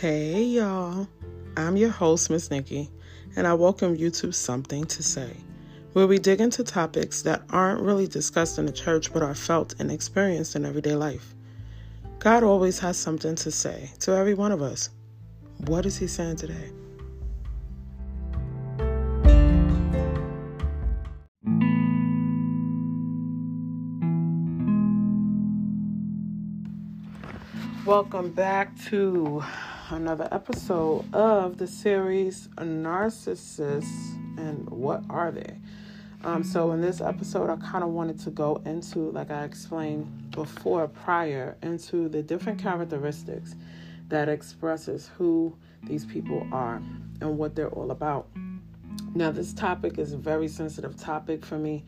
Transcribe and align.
Hey, 0.00 0.42
y'all. 0.42 1.06
I'm 1.56 1.76
your 1.76 1.88
host, 1.88 2.28
Miss 2.28 2.50
Nikki, 2.50 2.90
and 3.36 3.46
I 3.46 3.54
welcome 3.54 3.94
you 3.94 4.10
to 4.10 4.32
Something 4.32 4.86
to 4.86 5.04
Say, 5.04 5.36
where 5.92 6.08
we 6.08 6.18
dig 6.18 6.40
into 6.40 6.64
topics 6.64 7.22
that 7.22 7.44
aren't 7.48 7.80
really 7.80 8.08
discussed 8.08 8.58
in 8.58 8.66
the 8.66 8.72
church 8.72 9.12
but 9.12 9.22
are 9.22 9.36
felt 9.36 9.76
and 9.78 9.92
experienced 9.92 10.56
in 10.56 10.64
everyday 10.64 10.96
life. 10.96 11.36
God 12.18 12.42
always 12.42 12.80
has 12.80 12.98
something 12.98 13.36
to 13.36 13.52
say 13.52 13.92
to 14.00 14.16
every 14.16 14.34
one 14.34 14.50
of 14.50 14.62
us. 14.62 14.90
What 15.58 15.86
is 15.86 15.96
He 15.96 16.08
saying 16.08 16.36
today? 16.38 16.72
Welcome 27.86 28.32
back 28.32 28.76
to 28.86 29.44
another 29.90 30.28
episode 30.32 31.04
of 31.14 31.58
the 31.58 31.66
series 31.66 32.48
Narcissists 32.56 34.14
and 34.38 34.68
What 34.70 35.02
Are 35.10 35.30
They? 35.30 35.56
Um, 36.24 36.42
so, 36.42 36.72
in 36.72 36.80
this 36.80 37.00
episode, 37.00 37.50
I 37.50 37.56
kind 37.56 37.84
of 37.84 37.90
wanted 37.90 38.18
to 38.20 38.30
go 38.30 38.62
into, 38.64 39.10
like 39.10 39.30
I 39.30 39.44
explained 39.44 40.30
before, 40.30 40.88
prior, 40.88 41.56
into 41.62 42.08
the 42.08 42.22
different 42.22 42.58
characteristics 42.58 43.54
that 44.08 44.28
expresses 44.28 45.10
who 45.18 45.54
these 45.82 46.06
people 46.06 46.46
are 46.50 46.76
and 47.20 47.36
what 47.36 47.54
they're 47.54 47.68
all 47.68 47.90
about. 47.90 48.28
Now, 49.14 49.30
this 49.30 49.52
topic 49.52 49.98
is 49.98 50.12
a 50.12 50.18
very 50.18 50.48
sensitive 50.48 50.96
topic 50.96 51.44
for 51.44 51.58
me 51.58 51.84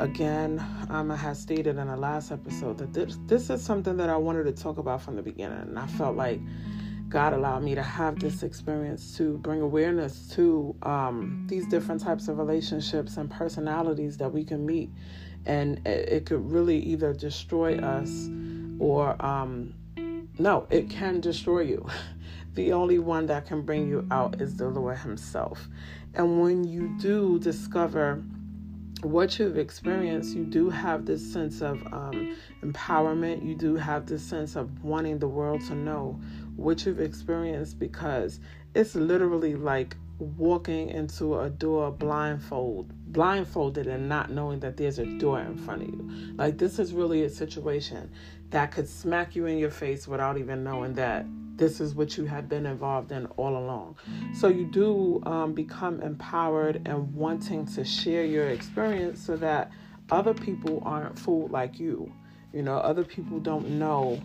again, 0.00 0.64
um, 0.90 1.10
I 1.10 1.16
had 1.16 1.36
stated 1.36 1.76
in 1.76 1.88
the 1.88 1.96
last 1.96 2.30
episode 2.30 2.78
that 2.78 2.92
this, 2.92 3.18
this 3.26 3.50
is 3.50 3.62
something 3.62 3.96
that 3.96 4.08
I 4.08 4.16
wanted 4.16 4.44
to 4.44 4.52
talk 4.52 4.78
about 4.78 5.02
from 5.02 5.16
the 5.16 5.22
beginning. 5.22 5.58
And 5.58 5.78
I 5.78 5.86
felt 5.86 6.16
like 6.16 6.40
God 7.08 7.32
allowed 7.32 7.62
me 7.62 7.74
to 7.74 7.82
have 7.82 8.18
this 8.18 8.42
experience 8.42 9.16
to 9.16 9.38
bring 9.38 9.62
awareness 9.62 10.28
to 10.34 10.74
um, 10.82 11.46
these 11.48 11.66
different 11.66 12.02
types 12.02 12.28
of 12.28 12.38
relationships 12.38 13.16
and 13.16 13.30
personalities 13.30 14.18
that 14.18 14.32
we 14.32 14.44
can 14.44 14.66
meet. 14.66 14.90
And 15.46 15.78
it, 15.86 16.08
it 16.08 16.26
could 16.26 16.50
really 16.50 16.78
either 16.78 17.14
destroy 17.14 17.78
us 17.78 18.28
or, 18.78 19.16
um, 19.24 19.74
no, 20.38 20.66
it 20.68 20.90
can 20.90 21.20
destroy 21.20 21.60
you. 21.60 21.88
the 22.54 22.72
only 22.72 22.98
one 22.98 23.26
that 23.26 23.46
can 23.46 23.62
bring 23.62 23.88
you 23.88 24.06
out 24.10 24.40
is 24.40 24.56
the 24.56 24.68
Lord 24.68 24.98
Himself. 24.98 25.66
And 26.14 26.42
when 26.42 26.64
you 26.64 26.94
do 27.00 27.38
discover, 27.38 28.22
what 29.02 29.38
you've 29.38 29.58
experienced, 29.58 30.34
you 30.34 30.44
do 30.44 30.70
have 30.70 31.06
this 31.06 31.32
sense 31.32 31.60
of 31.60 31.80
um, 31.92 32.36
empowerment. 32.62 33.44
You 33.44 33.54
do 33.54 33.76
have 33.76 34.06
this 34.06 34.22
sense 34.22 34.56
of 34.56 34.84
wanting 34.84 35.18
the 35.18 35.28
world 35.28 35.60
to 35.66 35.74
know 35.74 36.20
what 36.56 36.84
you've 36.84 37.00
experienced 37.00 37.78
because 37.78 38.40
it's 38.74 38.94
literally 38.94 39.54
like 39.54 39.96
walking 40.18 40.88
into 40.88 41.38
a 41.38 41.48
door 41.48 41.92
blindfold 41.92 42.90
blindfolded 43.12 43.86
and 43.86 44.08
not 44.08 44.30
knowing 44.30 44.58
that 44.58 44.76
there's 44.76 44.98
a 44.98 45.06
door 45.18 45.40
in 45.40 45.56
front 45.56 45.82
of 45.82 45.88
you 45.88 46.34
like 46.34 46.58
this 46.58 46.80
is 46.80 46.92
really 46.92 47.22
a 47.22 47.30
situation 47.30 48.10
that 48.50 48.72
could 48.72 48.88
smack 48.88 49.36
you 49.36 49.46
in 49.46 49.58
your 49.58 49.70
face 49.70 50.08
without 50.08 50.36
even 50.36 50.64
knowing 50.64 50.92
that 50.92 51.24
this 51.58 51.80
is 51.80 51.94
what 51.94 52.16
you 52.16 52.24
have 52.24 52.48
been 52.48 52.66
involved 52.66 53.12
in 53.12 53.26
all 53.36 53.56
along. 53.56 53.96
So 54.34 54.48
you 54.48 54.64
do 54.64 55.22
um, 55.26 55.52
become 55.52 56.00
empowered 56.00 56.82
and 56.86 57.12
wanting 57.14 57.66
to 57.74 57.84
share 57.84 58.24
your 58.24 58.48
experience 58.48 59.20
so 59.20 59.36
that 59.36 59.70
other 60.10 60.32
people 60.32 60.82
aren't 60.86 61.18
fooled 61.18 61.50
like 61.50 61.78
you. 61.78 62.12
You 62.52 62.62
know, 62.62 62.78
other 62.78 63.04
people 63.04 63.40
don't 63.40 63.68
know 63.70 64.20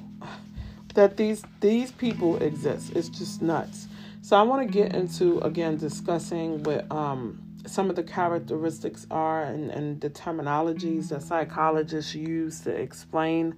that 0.94 1.18
these 1.18 1.44
these 1.60 1.92
people 1.92 2.42
exist. 2.42 2.94
It's 2.96 3.10
just 3.10 3.42
nuts. 3.42 3.88
So 4.22 4.38
I 4.38 4.44
want 4.44 4.66
to 4.66 4.72
get 4.72 4.96
into 4.96 5.40
again 5.40 5.78
discussing 5.78 6.64
what 6.64 6.90
um, 6.92 7.42
some 7.66 7.90
of 7.90 7.96
the 7.96 8.04
characteristics 8.04 9.06
are 9.12 9.44
and, 9.44 9.72
and 9.72 10.00
the 10.02 10.10
terminologies 10.10 11.10
that 11.10 11.24
psychologists 11.24 12.16
use 12.16 12.62
to 12.62 12.70
explain 12.70 13.56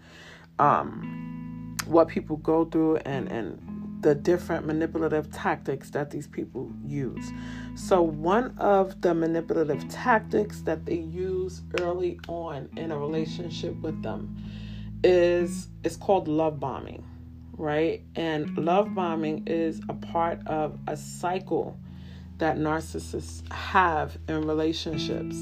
um, 0.59 1.54
what 1.87 2.07
people 2.07 2.37
go 2.37 2.65
through 2.65 2.97
and, 2.97 3.31
and 3.31 3.75
the 4.01 4.13
different 4.13 4.67
manipulative 4.67 5.31
tactics 5.31 5.89
that 5.89 6.11
these 6.11 6.27
people 6.27 6.71
use. 6.85 7.31
So, 7.75 8.03
one 8.03 8.55
of 8.59 9.01
the 9.01 9.15
manipulative 9.15 9.87
tactics 9.89 10.61
that 10.61 10.85
they 10.85 10.97
use 10.97 11.61
early 11.81 12.19
on 12.27 12.69
in 12.77 12.91
a 12.91 12.99
relationship 12.99 13.75
with 13.81 14.03
them 14.03 14.37
is 15.03 15.69
it's 15.83 15.95
called 15.95 16.27
love 16.27 16.59
bombing, 16.59 17.03
right? 17.57 18.03
And 18.15 18.55
love 18.57 18.93
bombing 18.93 19.47
is 19.47 19.81
a 19.89 19.93
part 19.93 20.45
of 20.45 20.77
a 20.87 20.95
cycle 20.95 21.77
that 22.37 22.57
narcissists 22.57 23.49
have 23.51 24.17
in 24.27 24.45
relationships. 24.45 25.35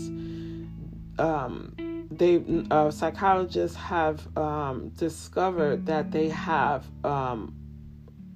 Um, 1.19 1.75
they 2.17 2.43
uh, 2.71 2.91
psychologists 2.91 3.77
have 3.77 4.25
um, 4.37 4.89
discovered 4.89 5.85
that 5.85 6.11
they 6.11 6.29
have 6.29 6.85
um, 7.03 7.53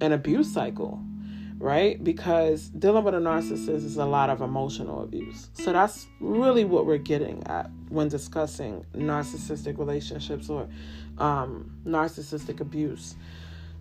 an 0.00 0.12
abuse 0.12 0.52
cycle 0.52 1.02
right? 1.58 2.02
Because 2.02 2.68
dealing 2.68 3.04
with 3.04 3.14
a 3.14 3.18
narcissist 3.18 3.68
is 3.68 3.96
a 3.96 4.04
lot 4.04 4.30
of 4.30 4.40
emotional 4.40 5.02
abuse. 5.02 5.50
So 5.54 5.72
that's 5.72 6.06
really 6.20 6.64
what 6.64 6.86
we're 6.86 6.98
getting 6.98 7.42
at 7.46 7.70
when 7.88 8.08
discussing 8.08 8.84
narcissistic 8.94 9.78
relationships 9.78 10.48
or 10.48 10.68
um, 11.18 11.72
narcissistic 11.84 12.60
abuse. 12.60 13.16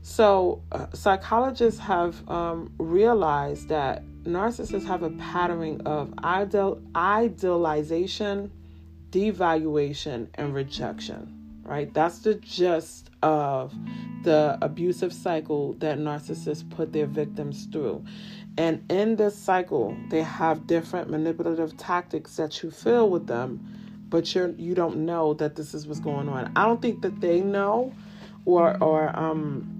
So 0.02 0.64
uh, 0.72 0.88
psychologists 0.94 1.80
have 1.82 2.28
um, 2.30 2.74
realized 2.80 3.70
that 3.70 4.04
narcissists 4.24 4.86
have 4.88 5.04
a 5.04 5.12
pattern 5.12 5.82
of 5.82 6.14
ideal, 6.24 6.82
idealization 6.96 8.52
devaluation, 9.18 10.28
and 10.36 10.54
rejection, 10.54 11.34
right? 11.64 11.92
That's 11.92 12.20
the 12.20 12.36
gist 12.36 13.10
of 13.24 13.74
the 14.24 14.60
abusive 14.62 15.12
cycle 15.12 15.74
that 15.80 15.98
narcissists 15.98 16.70
put 16.70 16.94
their 16.94 17.08
victims 17.08 17.68
through. 17.72 18.06
And 18.60 18.84
in 18.92 19.16
this 19.16 19.36
cycle, 19.36 19.98
they 20.10 20.22
have 20.22 20.68
different 20.68 21.10
manipulative 21.10 21.76
tactics 21.78 22.36
that 22.36 22.62
you 22.62 22.70
feel 22.70 23.10
with 23.10 23.26
them, 23.26 24.06
but 24.08 24.36
you're 24.36 24.52
you 24.52 24.76
don't 24.76 24.98
know 25.06 25.34
that 25.36 25.56
this 25.56 25.74
is 25.74 25.88
what's 25.88 26.00
going 26.00 26.30
on. 26.30 26.52
I 26.56 26.66
don't 26.66 26.82
think 26.82 27.02
that 27.02 27.20
they 27.20 27.42
know 27.42 27.94
or 28.46 28.78
or 28.82 29.18
um 29.18 29.77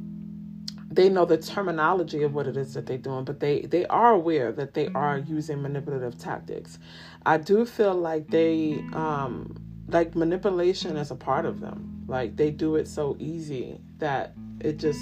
they 0.98 1.10
know 1.10 1.26
the 1.26 1.38
terminology 1.38 2.24
of 2.24 2.34
what 2.34 2.48
it 2.48 2.58
is 2.58 2.74
that 2.74 2.88
they're 2.88 2.98
doing, 2.98 3.24
but 3.24 3.40
they 3.40 3.62
they 3.62 3.86
are 3.86 4.14
aware 4.14 4.52
that 4.52 4.74
they 4.74 4.88
are 4.96 5.20
using 5.20 5.62
manipulative 5.62 6.18
tactics. 6.18 6.80
I 7.24 7.38
do 7.38 7.66
feel 7.66 7.94
like 7.94 8.28
they 8.30 8.84
um 8.94 9.56
like 9.90 10.16
manipulation 10.16 10.98
is 10.98 11.12
a 11.12 11.16
part 11.16 11.46
of 11.46 11.60
them. 11.60 12.04
Like 12.08 12.36
they 12.36 12.50
do 12.50 12.78
it 12.78 12.88
so 12.88 13.16
easy 13.20 13.80
that 14.00 14.34
it 14.60 14.78
just 14.78 15.00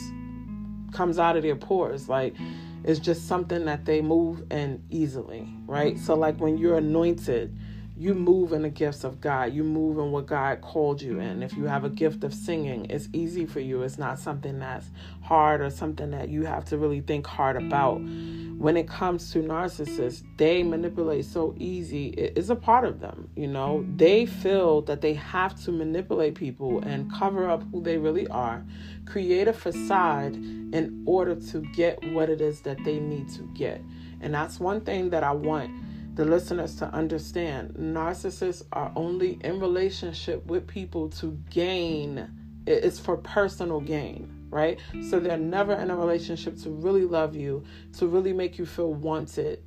comes 0.92 1.18
out 1.18 1.38
of 1.38 1.44
their 1.44 1.56
pores. 1.56 2.10
Like 2.10 2.36
it's 2.84 3.00
just 3.00 3.30
something 3.30 3.64
that 3.64 3.86
they 3.86 4.02
move 4.02 4.44
in 4.52 4.84
easily, 4.90 5.48
right? 5.66 5.98
So 5.98 6.14
like 6.14 6.38
when 6.42 6.58
you're 6.58 6.78
anointed, 6.78 7.58
you 7.98 8.14
move 8.14 8.52
in 8.52 8.64
the 8.64 8.70
gifts 8.70 9.06
of 9.06 9.22
God. 9.22 9.54
You 9.54 9.64
move 9.64 9.98
in 10.00 10.12
what 10.12 10.26
God 10.26 10.60
called 10.62 11.02
you 11.02 11.20
in. 11.20 11.42
If 11.42 11.54
you 11.56 11.66
have 11.66 11.86
a 11.86 11.90
gift 11.90 12.26
of 12.26 12.34
singing, 12.34 12.88
it's 12.90 13.08
easy 13.14 13.46
for 13.46 13.62
you. 13.62 13.84
It's 13.84 13.98
not 13.98 14.20
something 14.20 14.60
that's 14.60 14.90
hard 15.22 15.62
or 15.62 15.70
something 15.70 16.12
that 16.12 16.28
you 16.28 16.44
have 16.44 16.66
to 16.66 16.78
really 16.78 17.00
think 17.00 17.26
hard 17.26 17.56
about. 17.56 17.96
When 17.96 18.76
it 18.76 18.88
comes 18.88 19.32
to 19.32 19.40
narcissists, 19.40 20.24
they 20.38 20.62
manipulate 20.62 21.24
so 21.24 21.56
easy. 21.58 22.08
It 22.10 22.38
is 22.38 22.50
a 22.50 22.56
part 22.56 22.84
of 22.84 23.00
them, 23.00 23.30
you 23.36 23.48
know. 23.48 23.86
They 23.96 24.26
feel 24.26 24.82
that 24.84 25.00
they 25.02 25.14
have 25.14 25.62
to 25.64 25.72
manipulate 25.72 26.36
people 26.36 26.82
and 26.82 27.12
cover 27.14 27.50
up 27.50 27.64
who 27.72 27.82
they 27.82 27.98
really 27.98 28.28
are, 28.28 28.66
create 29.06 29.48
a 29.48 29.54
facade 29.54 30.36
in 30.36 31.04
order 31.06 31.36
to 31.36 31.62
get 31.74 32.04
what 32.12 32.30
it 32.30 32.42
is 32.42 32.62
that 32.62 32.78
they 32.84 33.00
need 33.00 33.30
to 33.30 33.44
get. 33.54 33.82
And 34.20 34.34
that's 34.34 34.60
one 34.60 34.82
thing 34.82 35.12
that 35.12 35.24
I 35.24 35.32
want 35.32 35.72
the 36.16 36.26
listeners 36.26 36.76
to 36.78 36.86
understand 36.94 37.76
narcissists 37.76 38.64
are 38.72 38.92
only 38.96 39.38
in 39.42 39.60
relationship 39.60 40.46
with 40.46 40.68
people 40.68 41.10
to 41.10 41.38
gain. 41.50 42.30
It's 42.66 43.00
for 43.00 43.18
personal 43.18 43.80
gain 43.80 44.36
right? 44.56 44.80
So 45.10 45.20
they're 45.20 45.38
never 45.38 45.74
in 45.74 45.92
a 45.92 45.98
relationship 45.98 46.58
to 46.62 46.70
really 46.70 47.04
love 47.04 47.36
you 47.36 47.66
to 47.98 48.08
really 48.08 48.32
make 48.32 48.58
you 48.58 48.66
feel 48.66 48.94
wanted. 48.94 49.62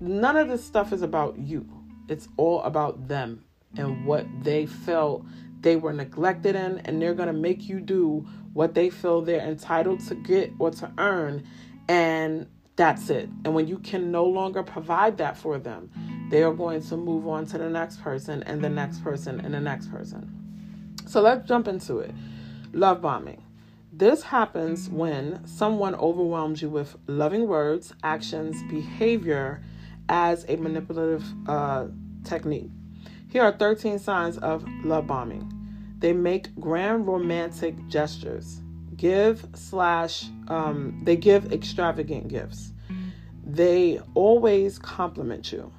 None 0.00 0.36
of 0.36 0.48
this 0.48 0.64
stuff 0.64 0.90
is 0.92 1.02
about 1.02 1.38
you. 1.38 1.68
It's 2.08 2.28
all 2.38 2.62
about 2.62 3.08
them 3.08 3.44
and 3.76 4.06
what 4.06 4.26
they 4.42 4.64
felt 4.64 5.26
they 5.60 5.76
were 5.76 5.92
neglected 5.92 6.56
in 6.56 6.78
and 6.78 7.00
they're 7.00 7.14
going 7.14 7.28
to 7.28 7.34
make 7.34 7.68
you 7.68 7.78
do 7.78 8.26
what 8.54 8.74
they 8.74 8.88
feel 8.88 9.20
they're 9.20 9.46
entitled 9.46 10.00
to 10.08 10.14
get 10.14 10.50
or 10.58 10.70
to 10.70 10.90
earn. 10.96 11.44
And 11.86 12.48
that's 12.76 13.10
it. 13.10 13.28
And 13.44 13.54
when 13.54 13.68
you 13.68 13.78
can 13.78 14.10
no 14.10 14.24
longer 14.24 14.62
provide 14.62 15.18
that 15.18 15.36
for 15.36 15.58
them, 15.58 15.90
they 16.30 16.42
are 16.42 16.54
going 16.54 16.82
to 16.82 16.96
move 16.96 17.28
on 17.28 17.44
to 17.46 17.58
the 17.58 17.68
next 17.68 18.00
person 18.00 18.42
and 18.44 18.64
the 18.64 18.70
next 18.70 19.04
person 19.04 19.40
and 19.40 19.52
the 19.52 19.60
next 19.60 19.90
person. 19.90 20.96
So 21.06 21.20
let's 21.20 21.46
jump 21.46 21.68
into 21.68 21.98
it. 21.98 22.14
Love 22.72 23.02
bombing. 23.02 23.42
This 23.92 24.22
happens 24.22 24.88
when 24.88 25.46
someone 25.46 25.94
overwhelms 25.96 26.62
you 26.62 26.70
with 26.70 26.96
loving 27.06 27.46
words, 27.46 27.92
actions, 28.02 28.62
behavior 28.70 29.62
as 30.08 30.46
a 30.48 30.56
manipulative 30.56 31.22
uh, 31.46 31.88
technique. 32.24 32.70
Here 33.28 33.42
are 33.42 33.52
13 33.52 33.98
signs 33.98 34.38
of 34.38 34.64
love 34.84 35.06
bombing. 35.06 35.52
They 35.98 36.14
make 36.14 36.58
grand 36.58 37.06
romantic 37.06 37.86
gestures. 37.88 38.61
Give 39.02 39.44
slash 39.54 40.26
um, 40.46 41.00
they 41.02 41.16
give 41.16 41.52
extravagant 41.52 42.28
gifts. 42.28 42.72
They 43.44 43.98
always 44.14 44.78
compliment 44.78 45.50
you. 45.50 45.72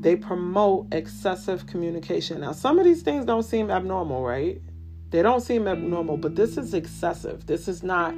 They 0.00 0.16
promote 0.16 0.86
excessive 0.94 1.66
communication. 1.66 2.40
Now, 2.40 2.52
some 2.52 2.78
of 2.78 2.86
these 2.86 3.02
things 3.02 3.26
don't 3.26 3.42
seem 3.42 3.70
abnormal, 3.70 4.22
right? 4.22 4.62
They 5.10 5.20
don't 5.20 5.42
seem 5.42 5.68
abnormal, 5.68 6.16
but 6.16 6.34
this 6.34 6.56
is 6.56 6.72
excessive. 6.72 7.44
This 7.44 7.68
is 7.68 7.82
not 7.82 8.14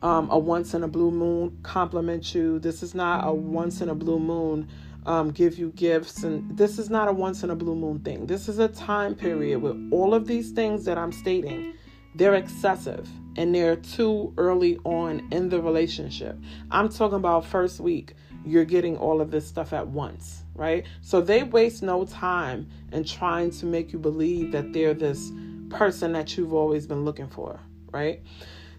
um, 0.00 0.30
a 0.30 0.38
once 0.38 0.72
in 0.72 0.84
a 0.84 0.88
blue 0.88 1.10
moon 1.10 1.58
compliment 1.64 2.36
you. 2.36 2.60
This 2.60 2.84
is 2.84 2.94
not 2.94 3.26
a 3.26 3.32
once 3.32 3.80
in 3.80 3.88
a 3.88 3.96
blue 3.96 4.20
moon 4.20 4.68
um, 5.06 5.32
give 5.32 5.58
you 5.58 5.72
gifts. 5.72 6.22
And 6.22 6.56
this 6.56 6.78
is 6.78 6.88
not 6.88 7.08
a 7.08 7.12
once 7.12 7.42
in 7.42 7.50
a 7.50 7.56
blue 7.56 7.74
moon 7.74 7.98
thing. 7.98 8.26
This 8.26 8.48
is 8.48 8.60
a 8.60 8.68
time 8.68 9.16
period 9.16 9.60
with 9.60 9.90
all 9.90 10.14
of 10.14 10.28
these 10.28 10.52
things 10.52 10.84
that 10.84 10.98
I'm 10.98 11.10
stating, 11.10 11.74
they're 12.14 12.36
excessive 12.36 13.10
and 13.36 13.54
they're 13.54 13.76
too 13.76 14.32
early 14.36 14.78
on 14.84 15.28
in 15.30 15.48
the 15.48 15.60
relationship. 15.60 16.38
I'm 16.70 16.88
talking 16.88 17.16
about 17.16 17.44
first 17.44 17.80
week, 17.80 18.14
you're 18.44 18.64
getting 18.64 18.96
all 18.96 19.20
of 19.20 19.30
this 19.30 19.46
stuff 19.46 19.72
at 19.72 19.86
once, 19.88 20.44
right? 20.54 20.84
So 21.00 21.20
they 21.20 21.42
waste 21.42 21.82
no 21.82 22.04
time 22.04 22.68
in 22.92 23.04
trying 23.04 23.50
to 23.52 23.66
make 23.66 23.92
you 23.92 23.98
believe 23.98 24.52
that 24.52 24.72
they're 24.72 24.94
this 24.94 25.30
person 25.68 26.12
that 26.12 26.36
you've 26.36 26.54
always 26.54 26.86
been 26.86 27.04
looking 27.04 27.28
for, 27.28 27.60
right? 27.90 28.22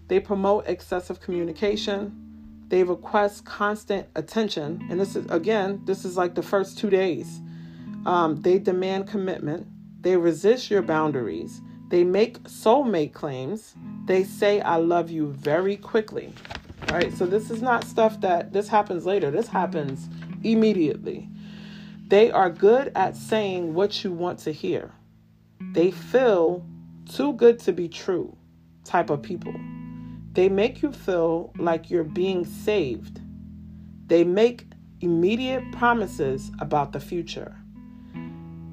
They 0.08 0.20
promote 0.20 0.66
excessive 0.66 1.20
communication 1.20 2.28
they 2.68 2.84
request 2.84 3.44
constant 3.44 4.06
attention. 4.14 4.86
And 4.90 5.00
this 5.00 5.16
is, 5.16 5.26
again, 5.30 5.80
this 5.84 6.04
is 6.04 6.16
like 6.16 6.34
the 6.34 6.42
first 6.42 6.78
two 6.78 6.90
days. 6.90 7.40
Um, 8.06 8.40
they 8.42 8.58
demand 8.58 9.08
commitment. 9.08 9.66
They 10.00 10.16
resist 10.16 10.70
your 10.70 10.82
boundaries. 10.82 11.60
They 11.88 12.04
make 12.04 12.42
soulmate 12.44 13.12
claims. 13.12 13.74
They 14.04 14.24
say, 14.24 14.60
I 14.60 14.76
love 14.76 15.10
you 15.10 15.28
very 15.32 15.76
quickly. 15.76 16.32
Right? 16.90 17.12
So 17.12 17.26
this 17.26 17.50
is 17.50 17.62
not 17.62 17.84
stuff 17.84 18.20
that 18.20 18.52
this 18.52 18.68
happens 18.68 19.04
later. 19.06 19.30
This 19.30 19.48
happens 19.48 20.08
immediately. 20.42 21.28
They 22.08 22.30
are 22.30 22.50
good 22.50 22.92
at 22.94 23.16
saying 23.16 23.74
what 23.74 24.02
you 24.04 24.12
want 24.12 24.38
to 24.40 24.52
hear. 24.52 24.92
They 25.72 25.90
feel 25.90 26.64
too 27.10 27.34
good 27.34 27.58
to 27.60 27.72
be 27.72 27.88
true 27.88 28.36
type 28.84 29.10
of 29.10 29.22
people. 29.22 29.54
They 30.32 30.48
make 30.48 30.82
you 30.82 30.92
feel 30.92 31.52
like 31.58 31.90
you're 31.90 32.04
being 32.04 32.44
saved. 32.44 33.20
They 34.06 34.24
make 34.24 34.66
immediate 35.00 35.70
promises 35.72 36.50
about 36.60 36.92
the 36.92 37.00
future. 37.00 37.56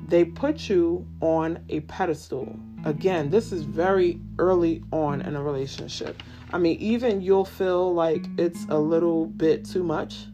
They 0.08 0.26
put 0.26 0.70
you 0.70 1.08
on 1.22 1.60
a 1.70 1.82
pedestal. 1.82 2.60
Again, 2.86 3.30
this 3.30 3.52
is 3.52 3.64
very 3.64 4.20
early 4.40 4.84
on 4.92 5.22
in 5.22 5.36
a 5.36 5.42
relationship. 5.42 6.22
I 6.54 6.58
mean, 6.58 6.78
even 6.80 7.22
you'll 7.22 7.46
feel 7.46 7.94
like 7.94 8.26
it's 8.38 8.66
a 8.70 8.78
little 8.78 9.26
bit 9.26 9.66
too 9.66 9.84
much, 9.84 10.26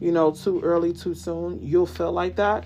you 0.00 0.10
know, 0.10 0.32
too 0.32 0.60
early, 0.62 0.92
too 0.92 1.14
soon. 1.14 1.60
You'll 1.62 1.86
feel 1.86 2.12
like 2.12 2.36
that. 2.36 2.64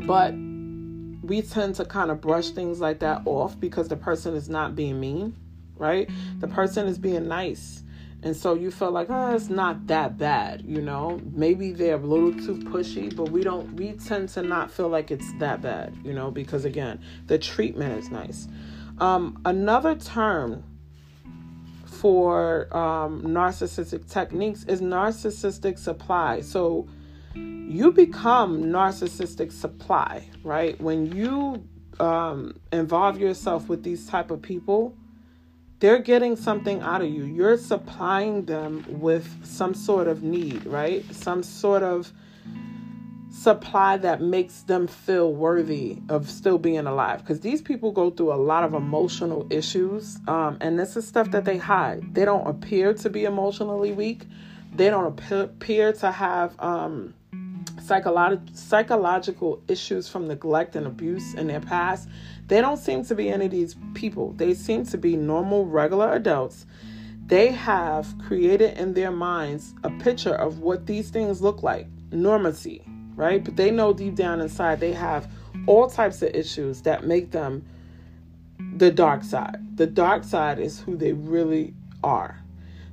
But 0.00 0.32
we 0.32 1.42
tend 1.42 1.76
to 1.76 1.84
kind 1.84 2.10
of 2.10 2.20
brush 2.20 2.50
things 2.50 2.80
like 2.80 2.98
that 3.00 3.22
off 3.26 3.58
because 3.60 3.88
the 3.88 3.96
person 3.96 4.34
is 4.34 4.48
not 4.48 4.74
being 4.74 4.98
mean 4.98 5.36
right? 5.76 6.08
The 6.40 6.48
person 6.48 6.86
is 6.86 6.98
being 6.98 7.28
nice. 7.28 7.82
And 8.24 8.34
so 8.34 8.54
you 8.54 8.70
feel 8.70 8.90
like, 8.90 9.08
oh, 9.10 9.34
it's 9.34 9.50
not 9.50 9.86
that 9.88 10.16
bad, 10.16 10.62
you 10.66 10.80
know? 10.80 11.20
Maybe 11.34 11.72
they're 11.72 11.96
a 11.96 11.98
little 11.98 12.32
too 12.32 12.56
pushy, 12.70 13.14
but 13.14 13.28
we 13.28 13.42
don't, 13.42 13.74
we 13.74 13.92
tend 13.92 14.30
to 14.30 14.42
not 14.42 14.70
feel 14.70 14.88
like 14.88 15.10
it's 15.10 15.30
that 15.34 15.60
bad, 15.60 15.94
you 16.02 16.14
know, 16.14 16.30
because 16.30 16.64
again, 16.64 17.00
the 17.26 17.38
treatment 17.38 17.98
is 17.98 18.10
nice. 18.10 18.48
Um, 18.96 19.42
another 19.44 19.94
term 19.94 20.64
for 21.84 22.74
um, 22.74 23.22
narcissistic 23.24 24.10
techniques 24.10 24.64
is 24.64 24.80
narcissistic 24.80 25.78
supply. 25.78 26.40
So 26.40 26.88
you 27.34 27.92
become 27.92 28.64
narcissistic 28.64 29.52
supply, 29.52 30.30
right? 30.42 30.80
When 30.80 31.14
you 31.14 31.62
um, 32.00 32.58
involve 32.72 33.18
yourself 33.18 33.68
with 33.68 33.82
these 33.82 34.06
type 34.06 34.30
of 34.30 34.40
people, 34.40 34.96
they're 35.84 35.98
getting 35.98 36.34
something 36.34 36.80
out 36.80 37.02
of 37.02 37.10
you. 37.10 37.24
You're 37.24 37.58
supplying 37.58 38.46
them 38.46 38.86
with 38.88 39.28
some 39.44 39.74
sort 39.74 40.08
of 40.08 40.22
need, 40.22 40.64
right? 40.64 41.04
Some 41.14 41.42
sort 41.42 41.82
of 41.82 42.10
supply 43.30 43.98
that 43.98 44.22
makes 44.22 44.62
them 44.62 44.86
feel 44.86 45.34
worthy 45.34 45.98
of 46.08 46.30
still 46.30 46.56
being 46.56 46.86
alive. 46.86 47.18
Because 47.20 47.40
these 47.40 47.60
people 47.60 47.92
go 47.92 48.08
through 48.08 48.32
a 48.32 48.40
lot 48.40 48.64
of 48.64 48.72
emotional 48.72 49.46
issues, 49.50 50.16
um, 50.26 50.56
and 50.62 50.78
this 50.78 50.96
is 50.96 51.06
stuff 51.06 51.30
that 51.32 51.44
they 51.44 51.58
hide. 51.58 52.14
They 52.14 52.24
don't 52.24 52.46
appear 52.46 52.94
to 52.94 53.10
be 53.10 53.24
emotionally 53.24 53.92
weak. 53.92 54.24
They 54.74 54.88
don't 54.88 55.20
appear 55.30 55.92
to 55.92 56.10
have 56.10 56.58
um, 56.60 57.12
psycholo- 57.84 58.56
psychological 58.56 59.62
issues 59.68 60.08
from 60.08 60.26
neglect 60.26 60.76
and 60.76 60.86
abuse 60.86 61.34
in 61.34 61.46
their 61.46 61.60
past. 61.60 62.08
They 62.48 62.60
don't 62.60 62.78
seem 62.78 63.04
to 63.04 63.14
be 63.14 63.30
any 63.30 63.46
of 63.46 63.50
these 63.50 63.76
people. 63.94 64.32
They 64.32 64.54
seem 64.54 64.84
to 64.86 64.98
be 64.98 65.16
normal, 65.16 65.66
regular 65.66 66.12
adults. 66.12 66.66
They 67.26 67.52
have 67.52 68.06
created 68.18 68.78
in 68.78 68.94
their 68.94 69.10
minds 69.10 69.74
a 69.82 69.90
picture 69.90 70.34
of 70.34 70.58
what 70.58 70.86
these 70.86 71.10
things 71.10 71.40
look 71.40 71.62
like 71.62 71.86
normacy, 72.10 72.82
right? 73.16 73.42
But 73.42 73.56
they 73.56 73.70
know 73.70 73.92
deep 73.92 74.14
down 74.14 74.40
inside 74.40 74.80
they 74.80 74.92
have 74.92 75.30
all 75.66 75.88
types 75.88 76.20
of 76.22 76.34
issues 76.34 76.82
that 76.82 77.06
make 77.06 77.30
them 77.30 77.64
the 78.76 78.90
dark 78.90 79.24
side. 79.24 79.56
The 79.76 79.86
dark 79.86 80.24
side 80.24 80.58
is 80.58 80.80
who 80.80 80.96
they 80.96 81.12
really 81.12 81.74
are. 82.02 82.43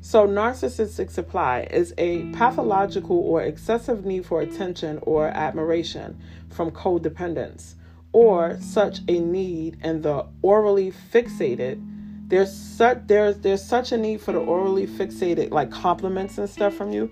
So, 0.04 0.28
narcissistic 0.28 1.12
supply 1.12 1.68
is 1.70 1.94
a 2.00 2.24
pathological 2.32 3.20
or 3.20 3.44
excessive 3.44 4.04
need 4.04 4.26
for 4.26 4.42
attention 4.42 4.98
or 5.04 5.28
admiration 5.28 6.20
from 6.50 6.72
codependence, 6.72 7.76
or 8.12 8.58
such 8.60 9.02
a 9.08 9.20
need 9.20 9.78
and 9.82 10.02
the 10.02 10.26
orally 10.42 10.92
fixated. 10.92 11.80
There's 12.28 12.52
such 12.52 13.02
there's 13.06 13.38
there's 13.38 13.64
such 13.64 13.92
a 13.92 13.98
need 13.98 14.22
for 14.22 14.32
the 14.32 14.40
orally 14.40 14.88
fixated 14.88 15.52
like 15.52 15.70
compliments 15.70 16.40
and 16.40 16.50
stuff 16.50 16.74
from 16.74 16.92
you 16.92 17.12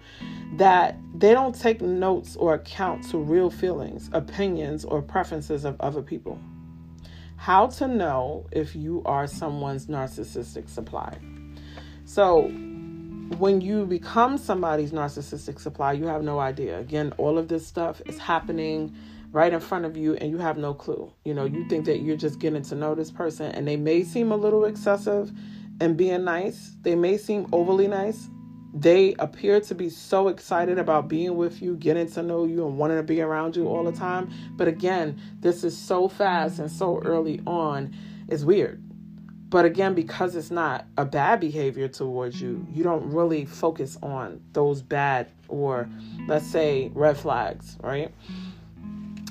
that 0.53 0.98
they 1.13 1.34
don't 1.34 1.53
take 1.53 1.81
notes 1.81 2.36
or 2.38 2.55
account 2.55 3.08
to 3.12 3.19
real 3.19 3.51
feelings, 3.51 4.10
opinions, 4.13 4.84
or 4.84 5.03
preferences 5.03 5.63
of 5.63 5.79
other 5.79 6.01
people. 6.01 6.39
How 7.36 7.67
to 7.67 7.88
know 7.88 8.48
if 8.51 8.75
you 8.75 9.03
are 9.05 9.27
someone's 9.27 9.86
narcissistic 9.86 10.67
supply. 10.67 11.19
So, 12.05 12.51
when 13.38 13.62
you 13.62 13.86
become 13.86 14.38
somebody's 14.38 14.91
narcissistic 14.91 15.59
supply, 15.59 15.93
you 15.93 16.07
have 16.07 16.24
no 16.24 16.39
idea. 16.39 16.79
Again, 16.79 17.13
all 17.17 17.38
of 17.38 17.48
this 17.48 17.65
stuff 17.65 18.01
is 18.05 18.17
happening 18.17 18.95
right 19.31 19.53
in 19.53 19.59
front 19.59 19.86
of 19.86 19.95
you 19.95 20.15
and 20.15 20.31
you 20.31 20.38
have 20.39 20.57
no 20.57 20.74
clue. 20.74 21.12
You 21.24 21.33
know, 21.33 21.45
you 21.45 21.67
think 21.69 21.86
that 21.86 22.00
you're 22.00 22.17
just 22.17 22.39
getting 22.39 22.63
to 22.63 22.75
know 22.75 22.95
this 22.95 23.12
person 23.12 23.51
and 23.51 23.67
they 23.67 23.77
may 23.77 24.03
seem 24.03 24.31
a 24.31 24.36
little 24.36 24.65
excessive 24.65 25.31
and 25.79 25.95
being 25.95 26.24
nice. 26.24 26.75
They 26.81 26.95
may 26.95 27.17
seem 27.17 27.48
overly 27.51 27.88
nice. 27.88 28.27
They 28.74 29.15
appear 29.19 29.62
to 29.62 29.75
be 29.75 29.89
so 29.89 30.27
excited 30.27 30.77
about 30.77 31.07
being 31.07 31.36
with 31.38 31.62
you, 31.62 31.75
getting 31.75 32.09
to 32.12 32.24
know 32.24 32.45
you, 32.45 32.67
and 32.67 32.77
wanting 32.77 32.98
to 32.98 33.03
be 33.03 33.21
around 33.21 33.55
you 33.55 33.67
all 33.67 33.83
the 33.83 33.91
time. 33.91 34.31
But 34.57 34.67
again, 34.67 35.19
this 35.39 35.63
is 35.63 35.75
so 35.77 36.07
fast 36.07 36.59
and 36.59 36.71
so 36.71 37.00
early 37.03 37.41
on. 37.48 37.95
It's 38.27 38.43
weird 38.43 38.83
but 39.50 39.65
again, 39.65 39.96
because 39.96 40.36
it's 40.36 40.51
not 40.51 40.86
a 40.98 41.06
bad 41.06 41.39
behavior 41.39 41.88
towards 41.88 42.39
you, 42.39 42.65
you 42.72 42.84
don't 42.84 43.12
really 43.12 43.46
focus 43.46 43.98
on 44.03 44.41
those 44.53 44.84
bad 44.84 45.32
or, 45.48 45.89
let's 46.27 46.46
say, 46.46 46.91
red 46.94 47.18
flags, 47.18 47.75
right? 47.82 48.13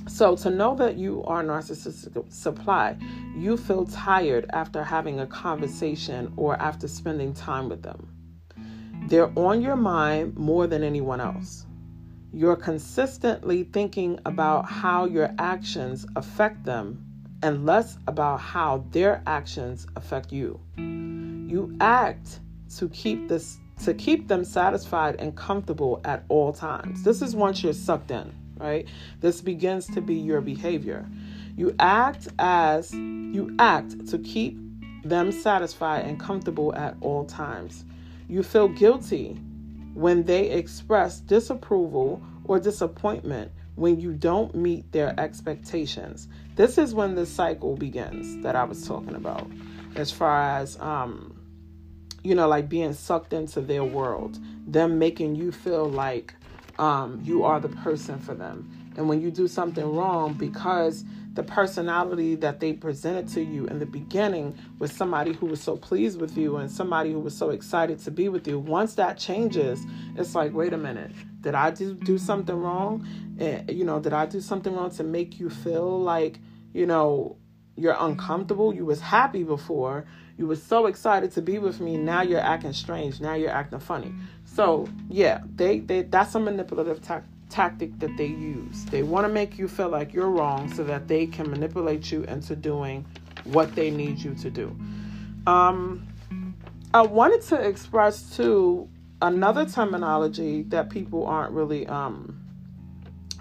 So, 0.09 0.35
to 0.37 0.51
know 0.51 0.75
that 0.75 0.97
you 0.97 1.23
are 1.25 1.45
narcissistic 1.45 2.33
supply, 2.33 2.97
you 3.37 3.57
feel 3.57 3.85
tired 3.85 4.47
after 4.53 4.83
having 4.83 5.21
a 5.21 5.27
conversation 5.27 6.33
or 6.37 6.61
after 6.61 6.89
spending 6.89 7.33
time 7.33 7.69
with 7.69 7.83
them. 7.83 8.09
They're 9.07 9.31
on 9.39 9.63
your 9.63 9.77
mind 9.77 10.37
more 10.37 10.67
than 10.67 10.83
anyone 10.83 11.21
else. 11.21 11.65
You're 12.33 12.57
consistently 12.57 13.65
thinking 13.65 14.19
about 14.27 14.69
how 14.69 15.05
your 15.05 15.33
actions 15.39 16.07
affect 16.17 16.65
them 16.65 17.08
and 17.43 17.65
less 17.65 17.99
about 18.07 18.41
how 18.41 18.85
their 18.91 19.23
actions 19.27 19.87
affect 19.97 20.33
you. 20.33 20.61
You 20.77 21.77
act 21.81 22.41
to 22.77 22.89
keep 22.91 23.29
this 23.29 23.59
to 23.85 23.95
keep 23.95 24.27
them 24.27 24.45
satisfied 24.45 25.17
and 25.21 25.37
comfortable 25.37 26.01
at 26.05 26.25
all 26.29 26.53
times. 26.53 27.05
This 27.05 27.23
is 27.23 27.37
once 27.37 27.63
you're 27.63 27.73
sucked 27.73 28.11
in, 28.11 28.35
right? 28.57 28.89
This 29.21 29.41
begins 29.41 29.87
to 29.95 30.01
be 30.01 30.17
your 30.17 30.41
behavior. 30.41 31.07
You 31.57 31.75
act 31.79 32.29
as 32.39 32.93
you 32.93 33.55
act 33.59 34.09
to 34.09 34.19
keep 34.19 34.59
them 35.05 35.31
satisfied 35.31 36.05
and 36.07 36.19
comfortable 36.19 36.75
at 36.75 36.97
all 37.01 37.25
times. 37.25 37.85
You 38.29 38.43
feel 38.43 38.69
guilty 38.69 39.41
when 39.95 40.25
they 40.25 40.51
express 40.51 41.21
disapproval 41.21 42.23
or 42.45 42.59
disappointment 42.59 43.53
when 43.79 44.01
you 44.01 44.13
don't 44.13 44.55
meet 44.55 44.91
their 44.91 45.19
expectations. 45.21 46.27
This 46.57 46.79
is 46.79 46.95
when 46.95 47.15
the 47.15 47.25
cycle 47.25 47.77
begins 47.77 48.43
that 48.43 48.57
I 48.57 48.65
was 48.65 48.87
talking 48.87 49.15
about, 49.15 49.49
as 49.95 50.11
far 50.11 50.59
as, 50.59 50.79
um, 50.81 51.41
you 52.25 52.35
know, 52.35 52.49
like 52.49 52.69
being 52.69 52.93
sucked 52.93 53.33
into 53.33 53.61
their 53.61 53.85
world, 53.85 54.39
them 54.67 54.99
making 54.99 55.37
you 55.37 55.53
feel 55.53 55.89
like 55.89 56.35
um, 56.79 57.21
you 57.23 57.45
are 57.45 57.61
the 57.61 57.69
person 57.69 58.19
for 58.19 58.35
them. 58.35 58.69
And 58.97 59.09
when 59.09 59.21
you 59.21 59.31
do 59.31 59.47
something 59.47 59.85
wrong, 59.85 60.33
because 60.33 61.05
the 61.39 61.45
personality 61.45 62.35
that 62.35 62.59
they 62.59 62.73
presented 62.73 63.29
to 63.29 63.41
you 63.41 63.65
in 63.69 63.79
the 63.79 63.87
beginning 63.87 64.59
was 64.81 64.91
somebody 64.91 65.33
who 65.33 65.47
was 65.47 65.63
so 65.63 65.77
pleased 65.77 66.21
with 66.21 66.37
you 66.37 66.57
and 66.57 66.69
somebody 66.69 67.13
who 67.13 67.21
was 67.21 67.33
so 67.33 67.51
excited 67.51 68.01
to 68.01 68.11
be 68.11 68.29
with 68.29 68.49
you. 68.49 68.59
Once 68.59 68.97
that 68.97 69.17
changes, 69.17 69.81
it's 70.17 70.35
like, 70.35 70.53
wait 70.53 70.73
a 70.73 70.77
minute, 70.77 71.13
did 71.41 71.55
I 71.55 71.71
do, 71.71 71.95
do 71.95 72.19
something 72.19 72.57
wrong? 72.57 73.07
And, 73.39 73.71
you 73.71 73.85
know, 73.85 74.01
did 74.01 74.13
I 74.13 74.27
do 74.27 74.41
something 74.41 74.75
wrong 74.75 74.91
to 74.97 75.05
make 75.05 75.39
you 75.39 75.49
feel 75.49 76.01
like, 76.01 76.41
you 76.75 76.87
know, 76.87 77.37
you're 77.77 77.97
uncomfortable? 77.97 78.75
You 78.75 78.85
was 78.85 79.01
happy 79.01 79.45
before. 79.45 80.07
You 80.37 80.49
was 80.49 80.61
so 80.61 80.87
excited 80.87 81.31
to 81.35 81.41
be 81.41 81.61
with 81.61 81.79
me. 81.79 81.97
Now 81.97 82.23
you're 82.23 82.41
acting 82.41 82.73
strange. 82.73 83.21
Now 83.21 83.35
you're 83.35 83.51
acting 83.51 83.79
funny. 83.79 84.13
So 84.45 84.89
yeah, 85.09 85.43
they, 85.55 85.79
they 85.79 86.03
that's 86.03 86.35
a 86.35 86.41
manipulative 86.41 87.01
tactic 87.01 87.31
tactic 87.49 87.99
that 87.99 88.17
they 88.17 88.27
use. 88.27 88.85
They 88.87 89.03
want 89.03 89.27
to 89.27 89.33
make 89.33 89.59
you 89.59 89.69
feel 89.69 89.89
like 89.89 90.13
you're 90.13 90.31
wrong 90.31 90.73
so 90.73 90.85
that 90.85 91.09
they 91.09 91.27
can 91.27 91.51
manipulate 91.51 92.11
you 92.13 92.25
into 92.25 92.55
doing 92.55 93.07
what 93.45 93.75
they 93.75 93.91
need 93.91 94.19
you 94.19 94.35
to 94.35 94.51
do. 94.51 94.77
Um, 95.47 96.07
I 96.93 97.03
wanted 97.03 97.43
to 97.49 97.57
express 97.57 98.37
too 98.37 98.89
another 99.21 99.67
terminology 99.67 100.63
that 100.65 100.91
people 100.91 101.27
aren't 101.27 101.53
really 101.53 101.87
um, 101.87 102.41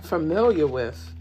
familiar 0.02 0.68
with. 0.68 1.14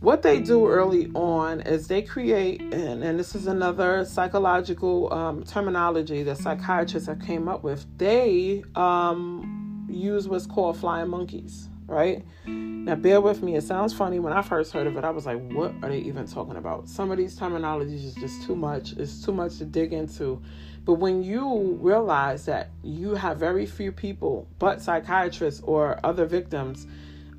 What 0.00 0.22
they 0.22 0.40
do 0.40 0.68
early 0.68 1.10
on 1.14 1.62
is 1.62 1.88
they 1.88 2.02
create, 2.02 2.60
and, 2.60 3.02
and 3.02 3.18
this 3.18 3.34
is 3.34 3.46
another 3.46 4.04
psychological 4.04 5.12
um, 5.12 5.42
terminology 5.42 6.22
that 6.22 6.36
psychiatrists 6.36 7.08
have 7.08 7.20
came 7.20 7.48
up 7.48 7.62
with. 7.62 7.86
They 7.96 8.62
um, 8.74 9.86
use 9.90 10.28
what's 10.28 10.46
called 10.46 10.76
flying 10.76 11.08
monkeys 11.08 11.70
right? 11.86 12.24
Now, 12.46 12.94
bear 12.94 13.20
with 13.20 13.42
me. 13.42 13.56
It 13.56 13.64
sounds 13.64 13.92
funny. 13.92 14.18
When 14.18 14.32
I 14.32 14.42
first 14.42 14.72
heard 14.72 14.86
of 14.86 14.96
it, 14.96 15.04
I 15.04 15.10
was 15.10 15.26
like, 15.26 15.40
what 15.52 15.72
are 15.82 15.88
they 15.88 15.98
even 15.98 16.26
talking 16.26 16.56
about? 16.56 16.88
Some 16.88 17.10
of 17.10 17.18
these 17.18 17.38
terminologies 17.38 18.04
is 18.04 18.14
just 18.14 18.44
too 18.44 18.56
much. 18.56 18.92
It's 18.92 19.24
too 19.24 19.32
much 19.32 19.58
to 19.58 19.64
dig 19.64 19.92
into. 19.92 20.42
But 20.84 20.94
when 20.94 21.22
you 21.22 21.78
realize 21.80 22.44
that 22.46 22.70
you 22.82 23.14
have 23.14 23.38
very 23.38 23.66
few 23.66 23.90
people, 23.90 24.46
but 24.58 24.80
psychiatrists 24.80 25.60
or 25.64 25.98
other 26.04 26.26
victims, 26.26 26.86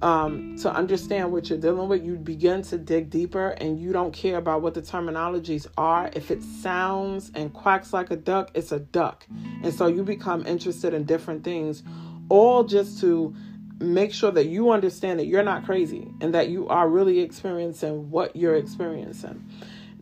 um, 0.01 0.57
to 0.57 0.71
understand 0.71 1.31
what 1.31 1.49
you're 1.49 1.57
dealing 1.57 1.87
with, 1.87 2.03
you 2.03 2.17
begin 2.17 2.61
to 2.63 2.77
dig 2.77 3.09
deeper 3.09 3.49
and 3.49 3.79
you 3.79 3.93
don't 3.93 4.11
care 4.11 4.37
about 4.37 4.61
what 4.61 4.73
the 4.73 4.81
terminologies 4.81 5.65
are. 5.77 6.11
If 6.13 6.29
it 6.29 6.43
sounds 6.43 7.31
and 7.33 7.51
quacks 7.53 7.93
like 7.93 8.11
a 8.11 8.15
duck, 8.15 8.51
it's 8.53 8.71
a 8.71 8.79
duck. 8.79 9.25
And 9.63 9.73
so 9.73 9.87
you 9.87 10.03
become 10.03 10.45
interested 10.45 10.93
in 10.93 11.05
different 11.05 11.43
things, 11.43 11.83
all 12.29 12.63
just 12.63 12.99
to 13.01 13.33
make 13.79 14.13
sure 14.13 14.31
that 14.31 14.47
you 14.47 14.71
understand 14.71 15.19
that 15.19 15.25
you're 15.25 15.43
not 15.43 15.65
crazy 15.65 16.11
and 16.21 16.33
that 16.33 16.49
you 16.49 16.67
are 16.67 16.89
really 16.89 17.19
experiencing 17.19 18.09
what 18.09 18.35
you're 18.35 18.55
experiencing. 18.55 19.47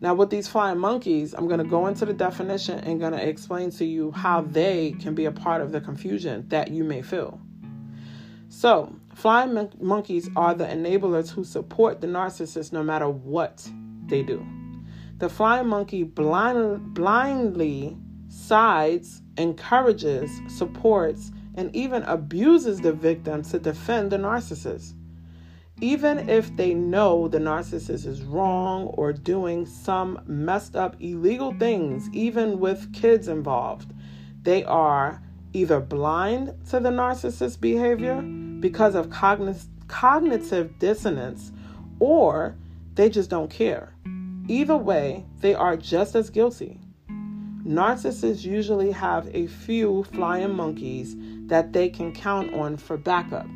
Now, 0.00 0.14
with 0.14 0.28
these 0.30 0.46
flying 0.46 0.78
monkeys, 0.78 1.34
I'm 1.34 1.46
going 1.46 1.58
to 1.58 1.64
go 1.64 1.86
into 1.86 2.04
the 2.04 2.12
definition 2.12 2.78
and 2.80 3.00
going 3.00 3.12
to 3.12 3.28
explain 3.28 3.70
to 3.72 3.84
you 3.84 4.10
how 4.10 4.42
they 4.42 4.92
can 5.00 5.14
be 5.14 5.24
a 5.24 5.32
part 5.32 5.62
of 5.62 5.72
the 5.72 5.80
confusion 5.80 6.46
that 6.48 6.70
you 6.70 6.84
may 6.84 7.00
feel. 7.00 7.40
So, 8.48 8.94
flying 9.14 9.54
mon- 9.54 9.72
monkeys 9.80 10.28
are 10.36 10.54
the 10.54 10.66
enablers 10.66 11.30
who 11.30 11.44
support 11.44 12.00
the 12.00 12.06
narcissist 12.06 12.72
no 12.72 12.82
matter 12.82 13.08
what 13.08 13.68
they 14.06 14.22
do. 14.22 14.46
The 15.18 15.30
flying 15.30 15.68
monkey 15.68 16.02
blind, 16.02 16.92
blindly 16.92 17.96
sides, 18.28 19.22
encourages, 19.38 20.30
supports, 20.48 21.32
and 21.56 21.74
even 21.74 22.02
abuses 22.04 22.80
the 22.80 22.92
victim 22.92 23.42
to 23.42 23.58
defend 23.58 24.12
the 24.12 24.18
narcissist. 24.18 24.92
Even 25.80 26.28
if 26.28 26.54
they 26.56 26.72
know 26.72 27.28
the 27.28 27.38
narcissist 27.38 28.06
is 28.06 28.22
wrong 28.22 28.86
or 28.86 29.12
doing 29.12 29.66
some 29.66 30.20
messed 30.26 30.76
up 30.76 30.96
illegal 31.00 31.52
things, 31.58 32.08
even 32.12 32.58
with 32.58 32.92
kids 32.94 33.28
involved, 33.28 33.92
they 34.42 34.64
are 34.64 35.22
either 35.52 35.80
blind 35.80 36.54
to 36.70 36.80
the 36.80 36.90
narcissist's 36.90 37.56
behavior 37.56 38.22
because 38.60 38.94
of 38.94 39.08
cogn- 39.08 39.66
cognitive 39.88 40.78
dissonance 40.78 41.52
or 42.00 42.56
they 42.94 43.10
just 43.10 43.28
don't 43.28 43.50
care. 43.50 43.92
Either 44.48 44.76
way, 44.76 45.24
they 45.40 45.54
are 45.54 45.76
just 45.76 46.14
as 46.14 46.30
guilty. 46.30 46.80
Narcissists 47.66 48.44
usually 48.44 48.92
have 48.92 49.28
a 49.34 49.46
few 49.46 50.04
flying 50.04 50.54
monkeys 50.54 51.16
that 51.46 51.72
they 51.72 51.88
can 51.88 52.12
count 52.12 52.52
on 52.54 52.76
for 52.76 52.96
backup. 52.96 53.46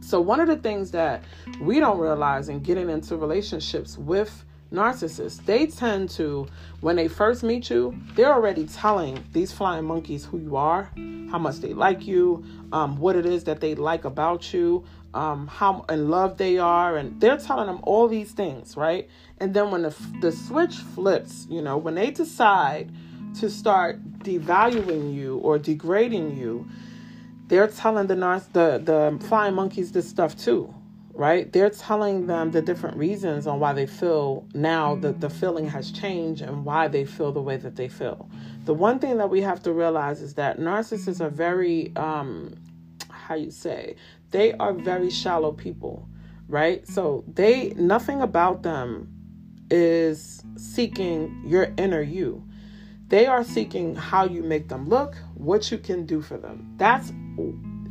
So, 0.00 0.20
one 0.20 0.40
of 0.40 0.48
the 0.48 0.56
things 0.56 0.90
that 0.90 1.22
we 1.60 1.78
don't 1.78 1.98
realize 1.98 2.48
in 2.48 2.60
getting 2.60 2.90
into 2.90 3.16
relationships 3.16 3.96
with 3.96 4.44
narcissists, 4.72 5.44
they 5.44 5.66
tend 5.66 6.10
to, 6.10 6.46
when 6.80 6.96
they 6.96 7.08
first 7.08 7.42
meet 7.42 7.70
you, 7.70 7.96
they're 8.14 8.32
already 8.32 8.66
telling 8.66 9.22
these 9.32 9.52
flying 9.52 9.84
monkeys 9.84 10.24
who 10.24 10.38
you 10.38 10.56
are, 10.56 10.90
how 11.30 11.38
much 11.38 11.56
they 11.56 11.74
like 11.74 12.06
you, 12.06 12.44
um, 12.72 12.96
what 12.98 13.16
it 13.16 13.26
is 13.26 13.44
that 13.44 13.60
they 13.60 13.74
like 13.74 14.04
about 14.04 14.52
you, 14.52 14.84
um, 15.14 15.46
how 15.46 15.84
in 15.88 16.08
love 16.08 16.38
they 16.38 16.58
are, 16.58 16.96
and 16.96 17.20
they're 17.20 17.36
telling 17.36 17.66
them 17.66 17.80
all 17.82 18.08
these 18.08 18.32
things, 18.32 18.76
right? 18.76 19.08
And 19.38 19.54
then 19.54 19.70
when 19.70 19.82
the, 19.82 19.94
the 20.20 20.32
switch 20.32 20.76
flips, 20.76 21.46
you 21.50 21.62
know, 21.62 21.76
when 21.76 21.94
they 21.94 22.10
decide 22.10 22.90
to 23.38 23.50
start 23.50 24.02
devaluing 24.20 25.14
you 25.14 25.38
or 25.38 25.58
degrading 25.58 26.36
you, 26.36 26.68
they're 27.50 27.66
telling 27.66 28.06
the 28.06 28.14
the 28.52 28.80
the 28.82 29.26
flying 29.26 29.54
monkeys 29.54 29.90
this 29.90 30.08
stuff 30.08 30.38
too, 30.38 30.72
right? 31.14 31.52
They're 31.52 31.68
telling 31.68 32.28
them 32.28 32.52
the 32.52 32.62
different 32.62 32.96
reasons 32.96 33.48
on 33.48 33.58
why 33.58 33.72
they 33.72 33.86
feel 33.86 34.46
now 34.54 34.94
that 34.96 35.20
the 35.20 35.28
feeling 35.28 35.66
has 35.66 35.90
changed 35.90 36.42
and 36.42 36.64
why 36.64 36.86
they 36.86 37.04
feel 37.04 37.32
the 37.32 37.42
way 37.42 37.56
that 37.56 37.74
they 37.74 37.88
feel. 37.88 38.30
The 38.66 38.74
one 38.74 39.00
thing 39.00 39.18
that 39.18 39.30
we 39.30 39.40
have 39.40 39.60
to 39.64 39.72
realize 39.72 40.22
is 40.22 40.34
that 40.34 40.60
narcissists 40.60 41.20
are 41.20 41.28
very 41.28 41.92
um 41.96 42.54
how 43.10 43.34
you 43.34 43.50
say, 43.50 43.96
they 44.30 44.52
are 44.54 44.72
very 44.72 45.10
shallow 45.10 45.50
people, 45.50 46.08
right? 46.46 46.86
So 46.86 47.24
they 47.34 47.70
nothing 47.70 48.22
about 48.22 48.62
them 48.62 49.08
is 49.72 50.40
seeking 50.56 51.42
your 51.44 51.74
inner 51.76 52.00
you. 52.00 52.44
They 53.08 53.26
are 53.26 53.42
seeking 53.42 53.96
how 53.96 54.24
you 54.26 54.44
make 54.44 54.68
them 54.68 54.88
look, 54.88 55.16
what 55.34 55.72
you 55.72 55.78
can 55.78 56.06
do 56.06 56.22
for 56.22 56.36
them. 56.36 56.74
That's 56.76 57.12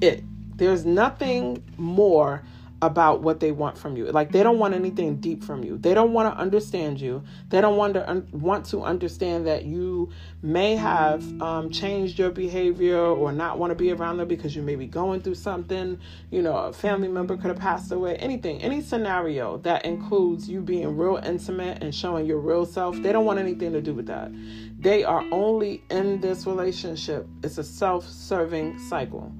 it. 0.01 0.23
There's 0.57 0.85
nothing 0.85 1.63
more 1.77 2.43
about 2.81 3.21
what 3.21 3.39
they 3.39 3.51
want 3.51 3.77
from 3.77 3.97
you. 3.97 4.05
Like 4.05 4.31
they 4.31 4.43
don't 4.43 4.57
want 4.57 4.73
anything 4.73 5.17
deep 5.17 5.43
from 5.43 5.63
you. 5.63 5.77
They 5.77 5.93
don't 5.93 6.13
want 6.13 6.33
to 6.33 6.39
understand 6.39 7.01
you. 7.01 7.23
They 7.49 7.59
don't 7.59 7.77
want 7.77 7.95
to 7.95 8.09
un- 8.09 8.27
want 8.31 8.65
to 8.67 8.83
understand 8.83 9.47
that 9.47 9.65
you 9.65 10.11
may 10.41 10.75
have 10.75 11.23
um, 11.41 11.69
changed 11.69 12.17
your 12.17 12.29
behavior 12.29 12.99
or 12.99 13.31
not 13.31 13.59
want 13.59 13.71
to 13.71 13.75
be 13.75 13.91
around 13.91 14.17
them 14.17 14.27
because 14.27 14.55
you 14.55 14.61
may 14.61 14.75
be 14.75 14.87
going 14.87 15.21
through 15.21 15.35
something. 15.35 15.99
You 16.31 16.41
know, 16.41 16.55
a 16.55 16.73
family 16.73 17.09
member 17.09 17.35
could 17.35 17.47
have 17.47 17.59
passed 17.59 17.91
away. 17.91 18.15
Anything, 18.15 18.61
any 18.61 18.81
scenario 18.81 19.57
that 19.59 19.83
includes 19.85 20.49
you 20.49 20.61
being 20.61 20.95
real 20.95 21.17
intimate 21.17 21.83
and 21.83 21.93
showing 21.93 22.25
your 22.25 22.39
real 22.39 22.65
self. 22.65 22.95
They 23.01 23.11
don't 23.11 23.25
want 23.25 23.39
anything 23.39 23.73
to 23.73 23.81
do 23.81 23.93
with 23.93 24.05
that. 24.07 24.31
They 24.79 25.03
are 25.03 25.25
only 25.31 25.83
in 25.89 26.21
this 26.21 26.45
relationship. 26.45 27.27
It's 27.43 27.57
a 27.57 27.63
self-serving 27.63 28.79
cycle 28.87 29.33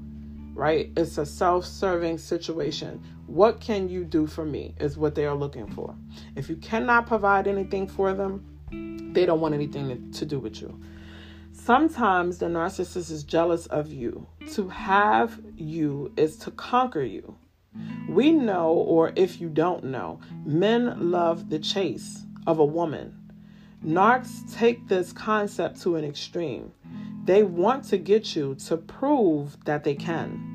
right? 0.60 0.92
It's 0.98 1.18
a 1.18 1.26
self 1.26 1.66
serving 1.66 2.18
situation. 2.18 3.02
What 3.28 3.62
can 3.62 3.88
you 3.88 4.04
do 4.04 4.28
for 4.28 4.44
me 4.44 4.76
is 4.80 4.98
what 4.98 5.16
they 5.16 5.26
are 5.26 5.36
looking 5.36 5.68
for. 5.72 5.96
If 6.36 6.50
you 6.50 6.58
cannot 6.58 7.08
provide 7.08 7.48
anything 7.48 7.88
for 7.88 8.14
them, 8.14 8.44
they 9.14 9.26
don't 9.26 9.40
want 9.40 9.54
anything 9.54 10.12
to 10.12 10.26
do 10.26 10.38
with 10.38 10.62
you. 10.62 10.78
Sometimes 11.54 12.40
the 12.40 12.48
narcissist 12.48 13.10
is 13.10 13.24
jealous 13.24 13.68
of 13.68 13.92
you. 13.92 14.28
To 14.54 14.68
have 14.68 15.40
you 15.56 16.12
is 16.18 16.36
to 16.40 16.52
conquer 16.52 17.04
you. 17.04 17.38
We 18.10 18.32
know, 18.32 18.72
or 18.72 19.14
if 19.16 19.40
you 19.40 19.48
don't 19.48 19.86
know, 19.86 20.20
men 20.44 21.12
love 21.12 21.50
the 21.50 21.60
chase 21.60 22.26
of 22.48 22.60
a 22.60 22.66
woman. 22.66 23.16
Narcs 23.86 24.54
take 24.58 24.90
this 24.90 25.14
concept 25.14 25.82
to 25.84 25.96
an 25.96 26.04
extreme. 26.04 26.74
They 27.24 27.44
want 27.44 27.86
to 27.86 27.98
get 27.98 28.36
you 28.36 28.56
to 28.68 28.76
prove 28.76 29.64
that 29.66 29.84
they 29.84 29.96
can. 29.96 30.49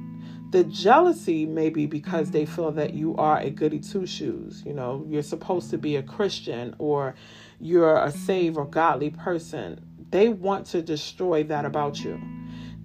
The 0.54 0.62
jealousy 0.62 1.46
may 1.46 1.68
be 1.68 1.86
because 1.86 2.30
they 2.30 2.46
feel 2.46 2.70
that 2.70 2.94
you 2.94 3.16
are 3.16 3.40
a 3.40 3.50
goody 3.50 3.80
two 3.80 4.06
shoes. 4.06 4.62
You 4.64 4.72
know, 4.72 5.04
you're 5.08 5.24
supposed 5.24 5.70
to 5.70 5.78
be 5.78 5.96
a 5.96 6.02
Christian 6.04 6.76
or 6.78 7.16
you're 7.58 7.96
a 7.96 8.12
saved 8.12 8.56
or 8.56 8.64
godly 8.64 9.10
person. 9.10 9.84
They 10.12 10.28
want 10.28 10.66
to 10.66 10.80
destroy 10.80 11.42
that 11.42 11.64
about 11.64 12.04
you. 12.04 12.22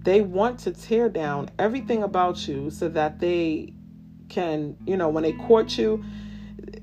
They 0.02 0.20
want 0.20 0.58
to 0.60 0.72
tear 0.72 1.08
down 1.08 1.48
everything 1.60 2.02
about 2.02 2.48
you 2.48 2.70
so 2.70 2.88
that 2.88 3.20
they 3.20 3.72
can, 4.28 4.76
you 4.84 4.96
know, 4.96 5.08
when 5.08 5.22
they 5.22 5.34
court 5.34 5.78
you, 5.78 6.02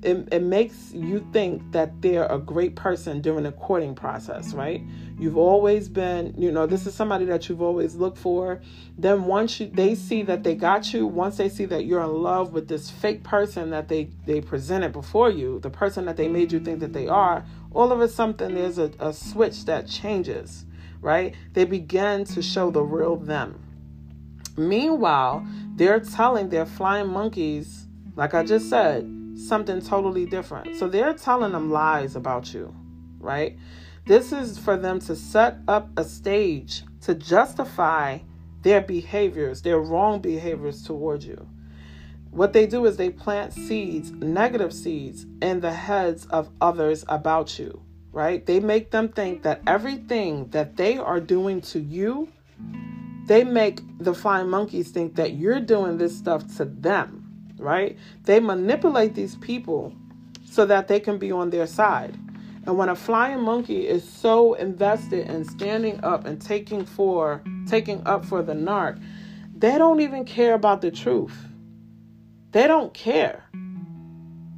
it, 0.03 0.29
it 0.32 0.41
makes 0.41 0.94
you 0.94 1.27
think 1.34 1.70
that 1.74 2.01
they're 2.01 2.27
a 2.27 2.39
great 2.39 2.77
person 2.77 3.20
during 3.20 3.44
the 3.44 3.51
courting 3.51 3.94
process, 3.94 4.53
right? 4.53 4.82
You've 5.19 5.38
always 5.38 5.89
been, 5.89 6.36
you 6.38 6.51
know, 6.51 6.67
this 6.67 6.86
is 6.86 6.93
somebody 6.93 7.25
that 7.25 7.50
you've 7.50 7.62
always 7.62 7.95
looked 7.95 8.19
for. 8.19 8.62
Then 9.00 9.24
once 9.24 9.59
you, 9.59 9.67
they 9.67 9.95
see 9.95 10.21
that 10.24 10.43
they 10.43 10.53
got 10.53 10.93
you, 10.93 11.07
once 11.07 11.38
they 11.38 11.50
see 11.50 11.65
that 11.65 11.86
you're 11.86 12.03
in 12.03 12.21
love 12.21 12.53
with 12.53 12.67
this 12.67 12.91
fake 12.91 13.24
person 13.24 13.71
that 13.71 13.88
they 13.88 14.12
they 14.27 14.41
presented 14.41 14.93
before 14.93 15.31
you, 15.31 15.59
the 15.59 15.71
person 15.71 16.05
that 16.05 16.17
they 16.17 16.27
made 16.27 16.51
you 16.51 16.59
think 16.59 16.81
that 16.81 16.93
they 16.93 17.07
are, 17.07 17.43
all 17.74 17.91
of 17.91 18.00
a 18.00 18.07
sudden 18.07 18.53
there's 18.53 18.77
a, 18.77 18.91
a 19.00 19.12
switch 19.12 19.65
that 19.65 19.88
changes, 19.88 20.65
right? 21.01 21.33
They 21.53 21.65
begin 21.65 22.24
to 22.25 22.41
show 22.43 22.69
the 22.69 22.83
real 22.83 23.15
them. 23.15 23.63
Meanwhile, 24.55 25.47
they're 25.75 26.00
telling 26.00 26.50
their 26.50 26.65
flying 26.65 27.07
monkeys, 27.07 27.88
like 28.15 28.36
I 28.36 28.43
just 28.43 28.69
said, 28.69 29.12
something 29.36 29.81
totally 29.81 30.25
different. 30.25 30.77
So 30.77 30.88
they're 30.88 31.13
telling 31.13 31.53
them 31.53 31.71
lies 31.71 32.15
about 32.15 32.53
you, 32.53 32.75
right? 33.19 33.57
This 34.08 34.32
is 34.32 34.58
for 34.58 34.78
them 34.78 35.00
to 35.02 35.16
set 35.16 35.58
up 35.68 35.90
a 35.98 36.04
stage 36.04 36.84
to 37.02 37.14
justify 37.14 38.20
their 38.62 38.82
behaviors, 38.82 39.62
their 39.62 39.80
wrong 39.80 40.22
behaviors 40.22 40.84
towards 40.84 41.26
you. 41.26 41.48
What 42.32 42.54
they 42.54 42.68
do 42.68 42.86
is 42.86 42.98
they 42.98 43.10
plant 43.10 43.54
seeds, 43.54 44.12
negative 44.12 44.74
seeds, 44.74 45.26
in 45.42 45.60
the 45.60 45.74
heads 45.74 46.26
of 46.28 46.50
others 46.62 47.04
about 47.08 47.58
you, 47.58 47.82
right? 48.12 48.46
They 48.46 48.60
make 48.60 48.92
them 48.92 49.10
think 49.10 49.44
that 49.44 49.62
everything 49.68 50.50
that 50.50 50.78
they 50.78 50.98
are 50.98 51.20
doing 51.20 51.62
to 51.62 51.80
you, 51.80 52.30
they 53.26 53.44
make 53.44 53.82
the 54.00 54.14
flying 54.14 54.50
monkeys 54.50 54.92
think 54.92 55.16
that 55.16 55.34
you're 55.34 55.60
doing 55.60 55.98
this 55.98 56.18
stuff 56.18 56.44
to 56.58 56.66
them 56.66 57.28
right? 57.60 57.98
They 58.24 58.40
manipulate 58.40 59.16
these 59.16 59.36
people 59.36 59.94
so 60.46 60.66
that 60.66 60.88
they 60.88 61.00
can 61.00 61.18
be 61.18 61.32
on 61.32 61.50
their 61.50 61.68
side. 61.68 62.18
And 62.67 62.77
when 62.77 62.89
a 62.89 62.95
flying 62.95 63.41
monkey 63.41 63.88
is 63.88 64.03
so 64.03 64.53
invested 64.55 65.29
in 65.29 65.45
standing 65.45 66.03
up 66.03 66.25
and 66.25 66.41
taking 66.41 66.86
for 66.86 67.41
taking 67.65 68.05
up 68.05 68.25
for 68.25 68.43
the 68.43 68.51
narc, 68.51 69.01
they 69.57 69.77
don't 69.77 70.01
even 70.01 70.25
care 70.25 70.53
about 70.53 70.81
the 70.81 70.91
truth. 70.91 71.47
They 72.51 72.67
don't 72.67 72.93
care. 72.93 73.45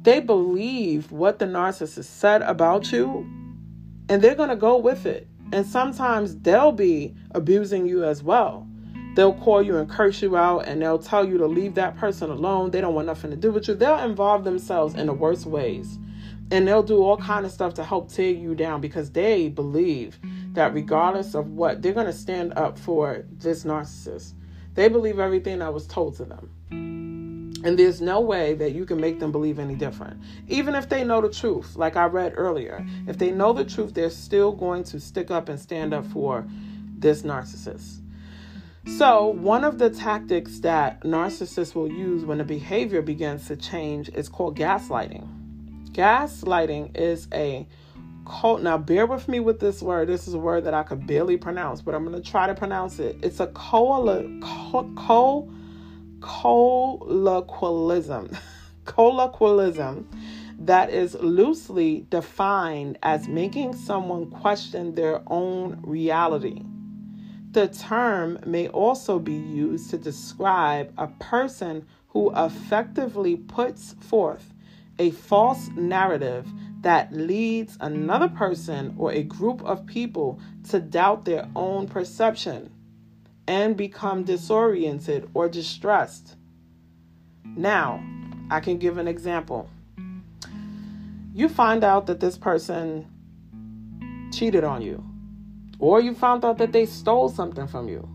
They 0.02 0.18
believe 0.18 1.12
what 1.12 1.38
the 1.38 1.44
narcissist 1.44 2.06
said 2.06 2.42
about 2.42 2.90
you 2.90 3.30
and 4.08 4.20
they're 4.20 4.34
going 4.34 4.48
to 4.48 4.56
go 4.56 4.76
with 4.76 5.06
it. 5.06 5.28
And 5.52 5.64
sometimes 5.64 6.36
they'll 6.38 6.72
be 6.72 7.14
abusing 7.30 7.86
you 7.86 8.02
as 8.02 8.24
well. 8.24 8.66
They'll 9.14 9.34
call 9.34 9.62
you 9.62 9.76
and 9.76 9.88
curse 9.88 10.20
you 10.20 10.36
out 10.36 10.66
and 10.66 10.82
they'll 10.82 10.98
tell 10.98 11.24
you 11.28 11.38
to 11.38 11.46
leave 11.46 11.76
that 11.76 11.96
person 11.96 12.28
alone. 12.28 12.72
They 12.72 12.80
don't 12.80 12.94
want 12.94 13.06
nothing 13.06 13.30
to 13.30 13.36
do 13.36 13.52
with 13.52 13.68
you. 13.68 13.74
They'll 13.74 14.00
involve 14.00 14.42
themselves 14.42 14.94
in 14.96 15.06
the 15.06 15.12
worst 15.12 15.46
ways. 15.46 15.96
And 16.50 16.66
they'll 16.66 16.82
do 16.82 17.02
all 17.02 17.16
kind 17.16 17.46
of 17.46 17.52
stuff 17.52 17.74
to 17.74 17.84
help 17.84 18.10
tear 18.10 18.30
you 18.30 18.54
down 18.54 18.80
because 18.80 19.10
they 19.12 19.48
believe 19.48 20.18
that 20.54 20.74
regardless 20.74 21.34
of 21.34 21.48
what, 21.48 21.80
they're 21.80 21.92
going 21.92 22.06
to 22.06 22.12
stand 22.12 22.54
up 22.54 22.78
for 22.78 23.24
this 23.38 23.64
narcissist. 23.64 24.34
They 24.74 24.88
believe 24.88 25.18
everything 25.18 25.60
that 25.60 25.72
was 25.72 25.86
told 25.86 26.16
to 26.16 26.24
them. 26.24 26.50
And 27.62 27.78
there's 27.78 28.00
no 28.00 28.20
way 28.20 28.54
that 28.54 28.72
you 28.72 28.86
can 28.86 29.00
make 29.00 29.20
them 29.20 29.32
believe 29.32 29.58
any 29.58 29.74
different. 29.74 30.22
Even 30.48 30.74
if 30.74 30.88
they 30.88 31.04
know 31.04 31.20
the 31.20 31.28
truth, 31.28 31.76
like 31.76 31.94
I 31.94 32.06
read 32.06 32.32
earlier, 32.36 32.86
if 33.06 33.18
they 33.18 33.30
know 33.30 33.52
the 33.52 33.64
truth, 33.64 33.92
they're 33.92 34.08
still 34.08 34.52
going 34.52 34.84
to 34.84 34.98
stick 34.98 35.30
up 35.30 35.48
and 35.48 35.60
stand 35.60 35.92
up 35.92 36.06
for 36.06 36.46
this 36.96 37.22
narcissist. 37.22 38.00
So, 38.96 39.26
one 39.26 39.64
of 39.64 39.78
the 39.78 39.90
tactics 39.90 40.60
that 40.60 41.02
narcissists 41.02 41.74
will 41.74 41.92
use 41.92 42.24
when 42.24 42.38
the 42.38 42.44
behavior 42.44 43.02
begins 43.02 43.46
to 43.48 43.56
change 43.56 44.08
is 44.08 44.28
called 44.28 44.56
gaslighting. 44.58 45.28
Gaslighting 45.92 46.96
is 46.96 47.28
a 47.32 47.66
cult. 48.26 48.62
Now, 48.62 48.78
bear 48.78 49.06
with 49.06 49.28
me 49.28 49.40
with 49.40 49.60
this 49.60 49.82
word. 49.82 50.08
This 50.08 50.26
is 50.28 50.34
a 50.34 50.38
word 50.38 50.64
that 50.64 50.74
I 50.74 50.82
could 50.82 51.06
barely 51.06 51.36
pronounce, 51.36 51.82
but 51.82 51.94
I'm 51.94 52.04
going 52.04 52.20
to 52.20 52.30
try 52.30 52.46
to 52.46 52.54
pronounce 52.54 52.98
it. 52.98 53.16
It's 53.22 53.40
a 53.40 53.46
colloquialism. 53.48 54.96
Col- 54.96 55.50
colloquialism. 56.20 58.36
colloquialism 58.84 60.08
that 60.60 60.90
is 60.90 61.14
loosely 61.14 62.06
defined 62.10 62.98
as 63.02 63.26
making 63.28 63.74
someone 63.74 64.30
question 64.30 64.94
their 64.94 65.22
own 65.26 65.80
reality. 65.82 66.62
The 67.52 67.68
term 67.68 68.38
may 68.44 68.68
also 68.68 69.18
be 69.18 69.32
used 69.32 69.88
to 69.90 69.98
describe 69.98 70.92
a 70.98 71.08
person 71.18 71.86
who 72.08 72.30
effectively 72.36 73.36
puts 73.36 73.94
forth 74.00 74.52
a 75.00 75.10
false 75.10 75.68
narrative 75.76 76.46
that 76.82 77.10
leads 77.10 77.78
another 77.80 78.28
person 78.28 78.94
or 78.98 79.12
a 79.12 79.22
group 79.22 79.64
of 79.64 79.86
people 79.86 80.38
to 80.68 80.78
doubt 80.78 81.24
their 81.24 81.48
own 81.56 81.88
perception 81.88 82.70
and 83.48 83.78
become 83.78 84.24
disoriented 84.24 85.28
or 85.32 85.48
distressed. 85.48 86.36
Now, 87.44 88.04
I 88.50 88.60
can 88.60 88.76
give 88.76 88.98
an 88.98 89.08
example. 89.08 89.70
You 91.32 91.48
find 91.48 91.82
out 91.82 92.06
that 92.06 92.20
this 92.20 92.36
person 92.36 93.06
cheated 94.32 94.64
on 94.64 94.82
you 94.82 95.02
or 95.78 96.00
you 96.00 96.14
found 96.14 96.44
out 96.44 96.58
that 96.58 96.72
they 96.72 96.84
stole 96.84 97.30
something 97.30 97.66
from 97.66 97.88
you, 97.88 98.06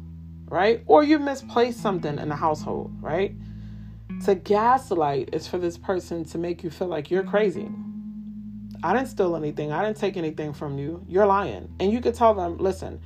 right? 0.45 0.84
Or 0.86 1.04
you 1.04 1.17
misplaced 1.17 1.82
something 1.82 2.19
in 2.19 2.30
the 2.30 2.36
household, 2.36 2.91
right? 3.02 3.34
To 4.23 4.34
gaslight 4.34 5.30
is 5.34 5.47
for 5.47 5.58
this 5.58 5.78
person 5.78 6.23
to 6.25 6.38
make 6.38 6.63
you 6.63 6.69
feel 6.69 6.88
like 6.88 7.12
you're 7.12 7.23
crazy. 7.23 7.69
I 8.82 8.93
didn't 8.93 9.10
steal 9.10 9.36
anything. 9.36 9.71
I 9.71 9.84
didn't 9.84 9.97
take 9.97 10.17
anything 10.17 10.54
from 10.54 10.80
you. 10.80 11.06
You're 11.08 11.25
lying. 11.25 11.69
And 11.80 11.91
you 11.91 12.01
could 12.01 12.15
tell 12.15 12.34
them, 12.34 12.58
listen, 12.58 13.01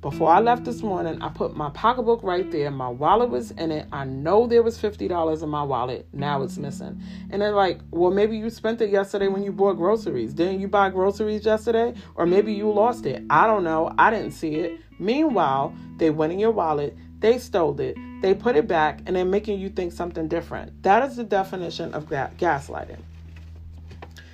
before 0.00 0.30
I 0.30 0.40
left 0.40 0.64
this 0.64 0.82
morning, 0.82 1.22
I 1.22 1.28
put 1.28 1.56
my 1.56 1.70
pocketbook 1.70 2.22
right 2.22 2.50
there. 2.50 2.70
My 2.70 2.88
wallet 2.88 3.30
was 3.30 3.52
in 3.52 3.70
it. 3.70 3.86
I 3.92 4.04
know 4.04 4.46
there 4.46 4.62
was 4.62 4.78
$50 4.78 5.42
in 5.42 5.48
my 5.48 5.62
wallet. 5.62 6.06
Now 6.12 6.42
it's 6.42 6.58
missing. 6.58 7.00
And 7.30 7.40
they're 7.40 7.54
like, 7.54 7.80
well, 7.90 8.10
maybe 8.10 8.36
you 8.36 8.50
spent 8.50 8.80
it 8.80 8.90
yesterday 8.90 9.28
when 9.28 9.42
you 9.42 9.52
bought 9.52 9.74
groceries. 9.74 10.34
Didn't 10.34 10.60
you 10.60 10.68
buy 10.68 10.90
groceries 10.90 11.46
yesterday? 11.46 11.94
Or 12.16 12.26
maybe 12.26 12.52
you 12.52 12.70
lost 12.70 13.06
it. 13.06 13.24
I 13.30 13.46
don't 13.46 13.64
know. 13.64 13.94
I 13.96 14.10
didn't 14.10 14.32
see 14.32 14.56
it. 14.56 14.80
Meanwhile, 14.98 15.74
they 15.96 16.10
went 16.10 16.32
in 16.32 16.38
your 16.38 16.52
wallet, 16.52 16.96
they 17.20 17.38
stole 17.38 17.80
it, 17.80 17.96
they 18.24 18.32
put 18.32 18.56
it 18.56 18.66
back, 18.66 19.00
and 19.04 19.14
they're 19.14 19.22
making 19.26 19.60
you 19.60 19.68
think 19.68 19.92
something 19.92 20.28
different. 20.28 20.82
That 20.82 21.02
is 21.02 21.16
the 21.16 21.24
definition 21.24 21.92
of 21.92 22.06
gaslighting. 22.08 23.02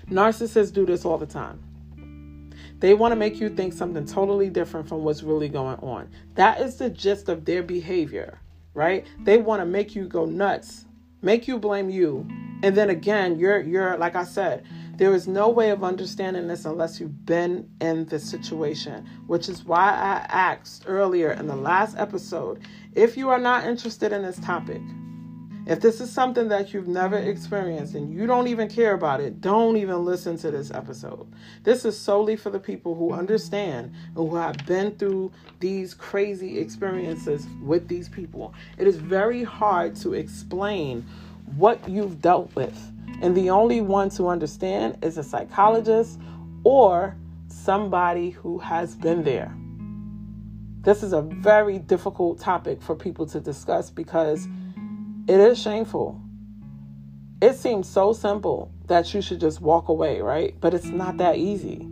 Narcissists 0.09 0.73
do 0.73 0.87
this 0.87 1.05
all 1.05 1.19
the 1.19 1.27
time. 1.27 1.59
They 2.79 2.95
want 2.95 3.11
to 3.11 3.17
make 3.17 3.41
you 3.41 3.49
think 3.49 3.73
something 3.73 4.07
totally 4.07 4.49
different 4.49 4.89
from 4.89 5.03
what's 5.03 5.25
really 5.25 5.49
going 5.49 5.81
on. 5.81 6.09
That 6.37 6.61
is 6.61 6.77
the 6.77 6.89
gist 6.89 7.29
of 7.29 7.45
their 7.45 7.65
behavior, 7.65 8.39
right? 8.75 9.05
They 9.25 9.39
want 9.39 9.61
to 9.61 9.67
make 9.67 9.97
you 9.97 10.07
go 10.07 10.25
nuts, 10.25 10.85
make 11.21 11.49
you 11.49 11.59
blame 11.59 11.91
you. 11.91 12.29
And 12.63 12.77
then 12.77 12.91
again, 12.91 13.41
you're 13.41 13.61
you're 13.61 13.99
like 13.99 14.15
I 14.15 14.23
said, 14.23 14.67
there 15.01 15.15
is 15.15 15.27
no 15.27 15.49
way 15.49 15.71
of 15.71 15.83
understanding 15.83 16.47
this 16.47 16.67
unless 16.67 17.01
you've 17.01 17.25
been 17.25 17.67
in 17.81 18.05
the 18.05 18.19
situation, 18.19 19.09
which 19.29 19.49
is 19.49 19.65
why 19.65 19.89
I 19.89 20.27
asked 20.29 20.85
earlier 20.87 21.33
in 21.33 21.47
the 21.47 21.57
last 21.57 21.97
episode, 21.97 22.61
if 22.95 23.17
you 23.17 23.31
are 23.31 23.39
not 23.39 23.65
interested 23.65 24.13
in 24.13 24.21
this 24.21 24.39
topic, 24.41 24.83
if 25.67 25.81
this 25.81 26.03
is 26.03 26.13
something 26.13 26.49
that 26.49 26.75
you've 26.75 26.87
never 26.87 27.17
experienced 27.17 27.95
and 27.95 28.13
you 28.13 28.27
don't 28.27 28.49
even 28.49 28.69
care 28.69 28.93
about 28.93 29.23
it, 29.23 29.41
don't 29.41 29.79
even 29.79 30.05
listen 30.05 30.37
to 30.37 30.51
this 30.51 30.71
episode. 30.71 31.27
This 31.65 31.87
is 31.87 31.99
solely 31.99 32.37
for 32.37 32.51
the 32.51 32.61
people 32.61 32.95
who 32.95 33.15
understand 33.15 33.95
and 34.09 34.17
who 34.17 34.37
have 34.37 34.67
been 34.67 34.97
through 34.97 35.33
these 35.61 35.95
crazy 35.95 36.59
experiences 36.59 37.47
with 37.63 37.89
these 37.89 38.11
people. 38.11 38.53
It 38.77 38.87
is 38.87 38.97
very 38.97 39.45
hard 39.45 39.97
to 39.97 40.13
explain 40.13 41.07
what 41.57 41.89
you've 41.89 42.21
dealt 42.21 42.55
with. 42.55 42.79
And 43.21 43.37
the 43.37 43.51
only 43.51 43.81
one 43.81 44.11
to 44.11 44.29
understand 44.29 44.99
is 45.03 45.19
a 45.19 45.23
psychologist 45.23 46.19
or 46.65 47.17
somebody 47.49 48.31
who 48.31 48.59
has 48.59 48.95
been 48.95 49.23
there. 49.23 49.55
This 50.83 51.03
is 51.03 51.13
a 51.13 51.21
very 51.21 51.79
difficult 51.79 52.41
topic 52.41 52.81
for 52.81 52.95
people 52.95 53.27
to 53.27 53.41
discuss 53.41 53.91
because 53.91 54.49
it 55.29 55.39
is 55.39 55.61
shameful. 55.61 56.21
It 57.43 57.57
seems 57.57 57.89
so 57.89 58.13
simple 58.13 58.71
that 58.87 59.13
you 59.13 59.21
should 59.21 59.41
just 59.41 59.61
walk 59.61 59.89
away, 59.89 60.21
right? 60.21 60.55
But 60.61 60.73
it's 60.73 60.87
not 60.87 61.19
that 61.19 61.37
easy. 61.37 61.87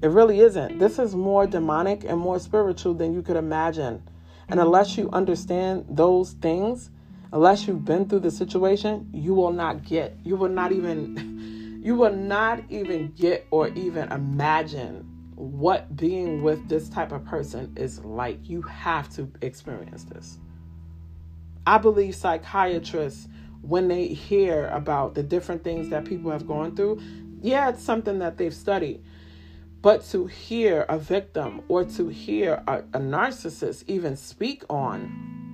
It 0.00 0.08
really 0.08 0.40
isn't. 0.40 0.78
This 0.78 1.00
is 1.00 1.16
more 1.16 1.46
demonic 1.46 2.04
and 2.04 2.18
more 2.18 2.38
spiritual 2.38 2.94
than 2.94 3.12
you 3.12 3.22
could 3.22 3.36
imagine. 3.36 4.02
And 4.48 4.60
unless 4.60 4.96
you 4.96 5.10
understand 5.10 5.86
those 5.88 6.32
things, 6.34 6.90
Unless 7.32 7.66
you've 7.66 7.84
been 7.84 8.08
through 8.08 8.20
the 8.20 8.30
situation, 8.30 9.08
you 9.12 9.34
will 9.34 9.52
not 9.52 9.84
get, 9.84 10.16
you 10.24 10.36
will 10.36 10.48
not 10.48 10.72
even, 10.72 11.80
you 11.84 11.94
will 11.94 12.14
not 12.14 12.62
even 12.70 13.12
get 13.12 13.46
or 13.50 13.68
even 13.68 14.10
imagine 14.10 15.04
what 15.34 15.94
being 15.94 16.42
with 16.42 16.68
this 16.68 16.88
type 16.88 17.12
of 17.12 17.24
person 17.24 17.72
is 17.76 18.02
like. 18.04 18.48
You 18.48 18.62
have 18.62 19.08
to 19.16 19.30
experience 19.42 20.04
this. 20.04 20.38
I 21.66 21.76
believe 21.76 22.14
psychiatrists, 22.14 23.28
when 23.60 23.88
they 23.88 24.06
hear 24.06 24.68
about 24.68 25.14
the 25.14 25.22
different 25.22 25.62
things 25.62 25.90
that 25.90 26.06
people 26.06 26.30
have 26.30 26.46
gone 26.46 26.74
through, 26.74 27.02
yeah, 27.42 27.68
it's 27.68 27.84
something 27.84 28.20
that 28.20 28.38
they've 28.38 28.54
studied. 28.54 29.04
But 29.82 30.02
to 30.06 30.26
hear 30.26 30.86
a 30.88 30.98
victim 30.98 31.62
or 31.68 31.84
to 31.84 32.08
hear 32.08 32.62
a, 32.66 32.78
a 32.78 32.98
narcissist 32.98 33.84
even 33.86 34.16
speak 34.16 34.64
on 34.70 35.47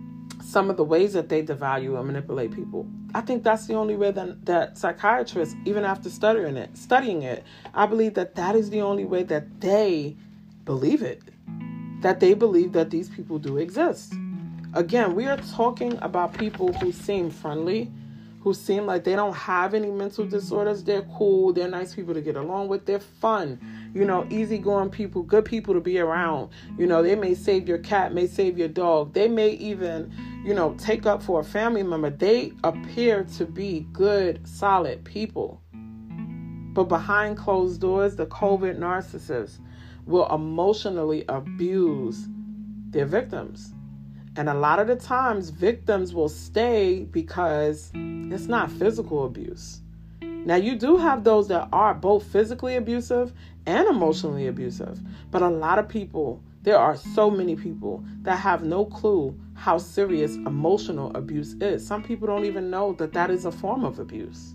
some 0.54 0.70
of 0.70 0.76
the 0.76 0.84
ways 0.84 1.14
that 1.14 1.28
they 1.28 1.42
devalue 1.42 1.98
and 1.98 2.06
manipulate 2.06 2.52
people. 2.52 2.86
I 3.12 3.22
think 3.22 3.42
that's 3.42 3.66
the 3.66 3.74
only 3.74 3.96
way 3.96 4.12
that, 4.12 4.46
that 4.46 4.78
psychiatrists, 4.78 5.56
even 5.64 5.84
after 5.84 6.08
studying 6.08 6.56
it, 6.56 6.78
studying 6.78 7.22
it, 7.22 7.42
I 7.74 7.86
believe 7.86 8.14
that 8.14 8.36
that 8.36 8.54
is 8.54 8.70
the 8.70 8.80
only 8.80 9.04
way 9.04 9.24
that 9.24 9.60
they 9.60 10.16
believe 10.64 11.02
it. 11.02 11.22
That 12.02 12.20
they 12.20 12.34
believe 12.34 12.70
that 12.74 12.90
these 12.90 13.08
people 13.08 13.40
do 13.40 13.58
exist. 13.58 14.14
Again, 14.74 15.16
we 15.16 15.26
are 15.26 15.38
talking 15.38 15.98
about 16.02 16.38
people 16.38 16.72
who 16.74 16.92
seem 16.92 17.30
friendly, 17.30 17.90
who 18.40 18.54
seem 18.54 18.86
like 18.86 19.02
they 19.02 19.16
don't 19.16 19.34
have 19.34 19.74
any 19.74 19.90
mental 19.90 20.24
disorders. 20.24 20.84
They're 20.84 21.08
cool. 21.18 21.52
They're 21.52 21.66
nice 21.66 21.96
people 21.96 22.14
to 22.14 22.20
get 22.20 22.36
along 22.36 22.68
with. 22.68 22.86
They're 22.86 23.00
fun. 23.00 23.58
You 23.92 24.04
know, 24.04 24.24
easygoing 24.30 24.90
people, 24.90 25.24
good 25.24 25.46
people 25.46 25.74
to 25.74 25.80
be 25.80 25.98
around. 25.98 26.50
You 26.78 26.86
know, 26.86 27.02
they 27.02 27.16
may 27.16 27.34
save 27.34 27.66
your 27.66 27.78
cat, 27.78 28.14
may 28.14 28.28
save 28.28 28.56
your 28.56 28.68
dog. 28.68 29.14
They 29.14 29.26
may 29.26 29.50
even 29.50 30.12
you 30.44 30.52
know, 30.52 30.74
take 30.76 31.06
up 31.06 31.22
for 31.22 31.40
a 31.40 31.44
family 31.44 31.82
member, 31.82 32.10
they 32.10 32.52
appear 32.64 33.24
to 33.38 33.46
be 33.46 33.86
good, 33.92 34.46
solid 34.46 35.02
people. 35.04 35.62
But 35.72 36.84
behind 36.84 37.38
closed 37.38 37.80
doors, 37.80 38.16
the 38.16 38.26
covert 38.26 38.78
narcissists 38.78 39.58
will 40.04 40.26
emotionally 40.34 41.24
abuse 41.28 42.28
their 42.90 43.06
victims. 43.06 43.72
And 44.36 44.50
a 44.50 44.54
lot 44.54 44.80
of 44.80 44.88
the 44.88 44.96
times, 44.96 45.48
victims 45.48 46.12
will 46.12 46.28
stay 46.28 47.04
because 47.04 47.90
it's 47.94 48.46
not 48.46 48.70
physical 48.70 49.24
abuse. 49.24 49.80
Now, 50.20 50.56
you 50.56 50.76
do 50.76 50.98
have 50.98 51.24
those 51.24 51.48
that 51.48 51.68
are 51.72 51.94
both 51.94 52.26
physically 52.26 52.76
abusive 52.76 53.32
and 53.64 53.88
emotionally 53.88 54.48
abusive, 54.48 55.00
but 55.30 55.40
a 55.40 55.48
lot 55.48 55.78
of 55.78 55.88
people 55.88 56.42
there 56.64 56.78
are 56.78 56.96
so 56.96 57.30
many 57.30 57.54
people 57.54 58.02
that 58.22 58.36
have 58.36 58.64
no 58.64 58.86
clue 58.86 59.38
how 59.54 59.78
serious 59.78 60.34
emotional 60.34 61.14
abuse 61.16 61.54
is. 61.54 61.86
Some 61.86 62.02
people 62.02 62.26
don't 62.26 62.44
even 62.44 62.70
know 62.70 62.92
that 62.94 63.12
that 63.12 63.30
is 63.30 63.44
a 63.44 63.52
form 63.52 63.84
of 63.84 63.98
abuse. 63.98 64.54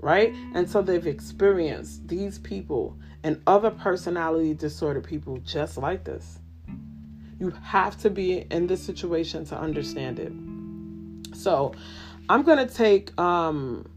Right? 0.00 0.32
And 0.54 0.70
so 0.70 0.80
they've 0.80 1.06
experienced 1.06 2.06
these 2.06 2.38
people 2.38 2.96
and 3.24 3.42
other 3.46 3.70
personality 3.70 4.54
disorder 4.54 5.00
people 5.00 5.38
just 5.38 5.76
like 5.76 6.04
this. 6.04 6.38
You 7.40 7.50
have 7.62 7.98
to 7.98 8.10
be 8.10 8.46
in 8.50 8.68
this 8.68 8.82
situation 8.82 9.44
to 9.46 9.58
understand 9.58 10.18
it. 10.20 10.32
So, 11.36 11.74
I'm 12.28 12.42
going 12.42 12.58
to 12.58 12.72
take 12.72 13.18
um 13.18 13.88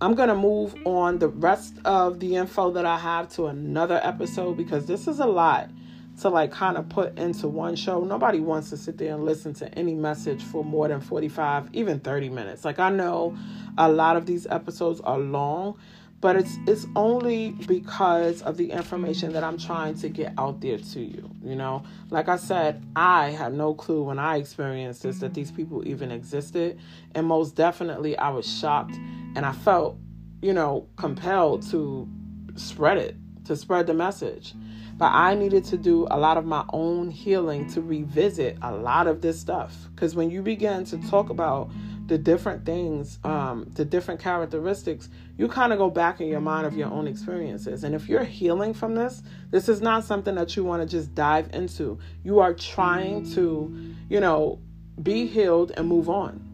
I'm 0.00 0.16
going 0.16 0.30
to 0.30 0.34
move 0.34 0.74
on 0.84 1.20
the 1.20 1.28
rest 1.28 1.76
of 1.84 2.18
the 2.18 2.34
info 2.34 2.72
that 2.72 2.84
I 2.84 2.98
have 2.98 3.28
to 3.34 3.46
another 3.46 4.00
episode 4.02 4.56
because 4.56 4.86
this 4.86 5.06
is 5.06 5.20
a 5.20 5.26
lot 5.26 5.70
to 6.20 6.28
like 6.28 6.52
kind 6.52 6.76
of 6.76 6.88
put 6.88 7.18
into 7.18 7.48
one 7.48 7.74
show. 7.74 8.04
Nobody 8.04 8.40
wants 8.40 8.70
to 8.70 8.76
sit 8.76 8.98
there 8.98 9.14
and 9.14 9.24
listen 9.24 9.54
to 9.54 9.78
any 9.78 9.94
message 9.94 10.42
for 10.42 10.64
more 10.64 10.88
than 10.88 11.00
45, 11.00 11.70
even 11.72 12.00
30 12.00 12.28
minutes. 12.28 12.64
Like 12.64 12.78
I 12.78 12.90
know 12.90 13.36
a 13.78 13.90
lot 13.90 14.16
of 14.16 14.26
these 14.26 14.46
episodes 14.46 15.00
are 15.00 15.18
long, 15.18 15.78
but 16.20 16.36
it's 16.36 16.56
it's 16.68 16.86
only 16.94 17.50
because 17.66 18.42
of 18.42 18.56
the 18.56 18.70
information 18.70 19.32
that 19.32 19.42
I'm 19.42 19.58
trying 19.58 19.94
to 19.96 20.08
get 20.08 20.32
out 20.38 20.60
there 20.60 20.78
to 20.78 21.00
you, 21.00 21.28
you 21.42 21.56
know? 21.56 21.82
Like 22.10 22.28
I 22.28 22.36
said, 22.36 22.84
I 22.94 23.30
had 23.30 23.54
no 23.54 23.74
clue 23.74 24.04
when 24.04 24.20
I 24.20 24.36
experienced 24.36 25.02
this 25.02 25.18
that 25.18 25.34
these 25.34 25.50
people 25.50 25.86
even 25.86 26.12
existed, 26.12 26.78
and 27.14 27.26
most 27.26 27.56
definitely 27.56 28.16
I 28.16 28.28
was 28.28 28.46
shocked 28.46 28.94
and 29.34 29.44
I 29.44 29.52
felt, 29.52 29.96
you 30.40 30.52
know, 30.52 30.86
compelled 30.96 31.68
to 31.70 32.08
spread 32.54 32.98
it, 32.98 33.16
to 33.44 33.56
spread 33.56 33.86
the 33.86 33.94
message. 33.94 34.54
But 34.96 35.12
I 35.12 35.34
needed 35.34 35.64
to 35.66 35.76
do 35.76 36.06
a 36.10 36.18
lot 36.18 36.36
of 36.36 36.44
my 36.44 36.64
own 36.72 37.10
healing 37.10 37.68
to 37.72 37.82
revisit 37.82 38.58
a 38.62 38.72
lot 38.72 39.06
of 39.06 39.20
this 39.20 39.40
stuff. 39.40 39.74
Because 39.94 40.14
when 40.14 40.30
you 40.30 40.42
begin 40.42 40.84
to 40.86 40.98
talk 41.08 41.30
about 41.30 41.70
the 42.06 42.18
different 42.18 42.66
things, 42.66 43.18
um, 43.24 43.66
the 43.74 43.84
different 43.84 44.20
characteristics, 44.20 45.08
you 45.38 45.48
kind 45.48 45.72
of 45.72 45.78
go 45.78 45.88
back 45.88 46.20
in 46.20 46.28
your 46.28 46.40
mind 46.40 46.66
of 46.66 46.76
your 46.76 46.88
own 46.88 47.06
experiences. 47.06 47.84
And 47.84 47.94
if 47.94 48.08
you're 48.08 48.24
healing 48.24 48.74
from 48.74 48.94
this, 48.94 49.22
this 49.50 49.68
is 49.68 49.80
not 49.80 50.04
something 50.04 50.34
that 50.34 50.56
you 50.56 50.64
want 50.64 50.82
to 50.82 50.88
just 50.88 51.14
dive 51.14 51.50
into. 51.54 51.98
You 52.22 52.40
are 52.40 52.54
trying 52.54 53.28
to, 53.32 53.94
you 54.08 54.20
know, 54.20 54.60
be 55.02 55.26
healed 55.26 55.72
and 55.76 55.88
move 55.88 56.08
on. 56.08 56.48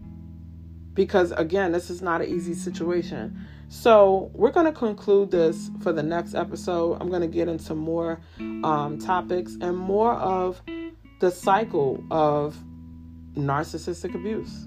Because 0.94 1.32
again, 1.32 1.72
this 1.72 1.90
is 1.90 2.02
not 2.02 2.22
an 2.22 2.28
easy 2.28 2.54
situation. 2.54 3.38
So, 3.70 4.30
we're 4.32 4.50
going 4.50 4.66
to 4.66 4.72
conclude 4.72 5.30
this 5.30 5.70
for 5.82 5.92
the 5.92 6.02
next 6.02 6.34
episode. 6.34 6.96
I'm 7.00 7.10
going 7.10 7.20
to 7.20 7.28
get 7.28 7.48
into 7.48 7.74
more 7.74 8.18
um, 8.38 8.98
topics 8.98 9.56
and 9.60 9.76
more 9.76 10.14
of 10.14 10.62
the 11.20 11.30
cycle 11.30 12.02
of 12.10 12.56
narcissistic 13.34 14.14
abuse. 14.14 14.66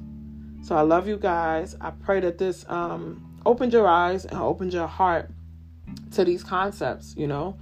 So, 0.61 0.75
I 0.75 0.81
love 0.81 1.07
you 1.07 1.17
guys. 1.17 1.75
I 1.81 1.89
pray 1.89 2.19
that 2.19 2.37
this 2.37 2.63
um, 2.69 3.39
opened 3.43 3.73
your 3.73 3.87
eyes 3.87 4.25
and 4.25 4.37
opened 4.37 4.71
your 4.71 4.87
heart 4.87 5.31
to 6.11 6.23
these 6.23 6.43
concepts, 6.43 7.15
you 7.17 7.27
know. 7.27 7.57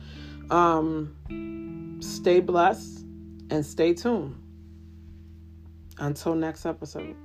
Um, 0.50 2.00
stay 2.02 2.42
blessed 2.42 3.06
and 3.50 3.66
stay 3.66 3.94
tuned. 3.94 4.36
Until 6.00 6.36
next 6.36 6.66
episode. 6.66 7.16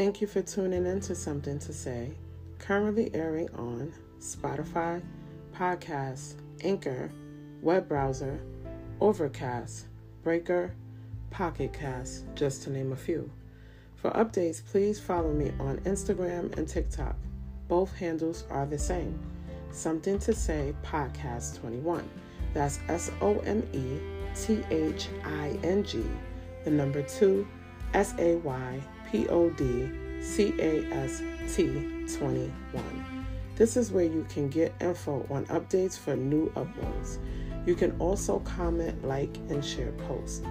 Thank 0.00 0.22
you 0.22 0.26
for 0.26 0.40
tuning 0.40 0.86
in 0.86 0.98
to 1.00 1.14
Something 1.14 1.58
to 1.58 1.74
Say, 1.74 2.12
currently 2.58 3.10
airing 3.12 3.50
on 3.50 3.92
Spotify, 4.18 5.02
Podcast, 5.54 6.36
Anchor, 6.64 7.12
web 7.60 7.86
browser, 7.86 8.40
Overcast, 9.02 9.88
Breaker, 10.22 10.74
Pocket 11.28 11.74
Cast, 11.74 12.24
just 12.34 12.62
to 12.62 12.70
name 12.70 12.92
a 12.92 12.96
few. 12.96 13.30
For 13.96 14.10
updates, 14.12 14.64
please 14.64 14.98
follow 14.98 15.34
me 15.34 15.52
on 15.60 15.76
Instagram 15.80 16.56
and 16.56 16.66
TikTok. 16.66 17.16
Both 17.68 17.94
handles 17.94 18.44
are 18.48 18.64
the 18.64 18.78
same. 18.78 19.20
Something 19.70 20.18
to 20.20 20.32
Say 20.32 20.74
Podcast 20.82 21.60
21. 21.60 22.08
That's 22.54 22.78
S 22.88 23.10
O 23.20 23.40
M 23.40 23.68
E 23.74 23.98
T 24.34 24.62
H 24.70 25.08
I 25.26 25.58
N 25.62 25.84
G, 25.84 26.02
the 26.64 26.70
number 26.70 27.02
two, 27.02 27.46
S 27.92 28.14
A 28.18 28.36
Y 28.36 28.80
P 29.10 29.28
O 29.28 29.50
D 29.50 29.90
C 30.20 30.54
A 30.58 30.84
S 30.92 31.22
T 31.54 32.06
21. 32.16 32.50
This 33.56 33.76
is 33.76 33.92
where 33.92 34.04
you 34.04 34.26
can 34.28 34.48
get 34.48 34.74
info 34.80 35.26
on 35.30 35.46
updates 35.46 35.98
for 35.98 36.16
new 36.16 36.50
uploads. 36.50 37.18
You 37.66 37.74
can 37.74 37.94
also 37.98 38.38
comment, 38.40 39.06
like, 39.06 39.36
and 39.48 39.64
share 39.64 39.92
posts. 39.92 40.42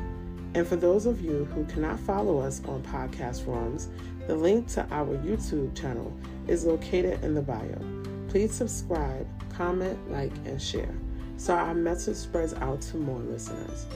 And 0.53 0.67
for 0.67 0.75
those 0.75 1.05
of 1.05 1.21
you 1.21 1.45
who 1.45 1.65
cannot 1.65 1.99
follow 1.99 2.39
us 2.39 2.61
on 2.65 2.83
podcast 2.83 3.43
forums, 3.43 3.89
the 4.27 4.35
link 4.35 4.67
to 4.69 4.87
our 4.91 5.17
YouTube 5.17 5.79
channel 5.79 6.15
is 6.47 6.65
located 6.65 7.23
in 7.23 7.33
the 7.33 7.41
bio. 7.41 7.79
Please 8.27 8.53
subscribe, 8.53 9.27
comment, 9.51 9.97
like, 10.11 10.33
and 10.45 10.61
share 10.61 10.93
so 11.39 11.55
our 11.55 11.73
message 11.73 12.17
spreads 12.17 12.53
out 12.55 12.81
to 12.81 12.97
more 12.97 13.19
listeners. 13.19 13.87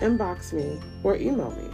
Inbox 0.00 0.52
me 0.52 0.80
or 1.02 1.16
email 1.16 1.50
me 1.50 1.68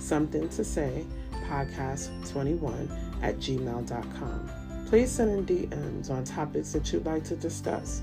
something 0.00 0.48
to 0.48 0.64
say 0.64 1.06
podcast21 1.48 3.22
at 3.22 3.36
gmail.com. 3.36 4.50
Please 4.86 5.10
send 5.10 5.50
in 5.50 5.68
DMs 5.68 6.10
on 6.10 6.24
topics 6.24 6.72
that 6.72 6.92
you'd 6.92 7.06
like 7.06 7.24
to 7.24 7.36
discuss, 7.36 8.02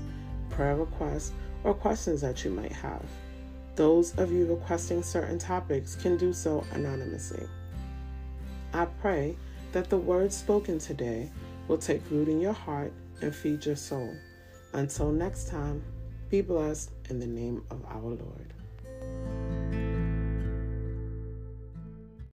prayer 0.50 0.76
requests, 0.76 1.32
or 1.64 1.74
questions 1.74 2.20
that 2.20 2.44
you 2.44 2.50
might 2.50 2.72
have. 2.72 3.04
Those 3.76 4.14
of 4.18 4.30
you 4.30 4.46
requesting 4.46 5.02
certain 5.02 5.38
topics 5.38 5.96
can 5.96 6.16
do 6.16 6.32
so 6.32 6.64
anonymously. 6.72 7.46
I 8.74 8.84
pray 8.84 9.36
that 9.72 9.88
the 9.88 9.96
words 9.96 10.36
spoken 10.36 10.78
today 10.78 11.30
will 11.68 11.78
take 11.78 12.10
root 12.10 12.28
in 12.28 12.40
your 12.40 12.52
heart 12.52 12.92
and 13.22 13.34
feed 13.34 13.64
your 13.64 13.76
soul. 13.76 14.14
Until 14.72 15.12
next 15.12 15.48
time, 15.48 15.82
be 16.28 16.40
blessed 16.40 16.90
in 17.08 17.18
the 17.18 17.26
name 17.26 17.62
of 17.70 17.84
our 17.86 18.00
Lord. 18.00 18.51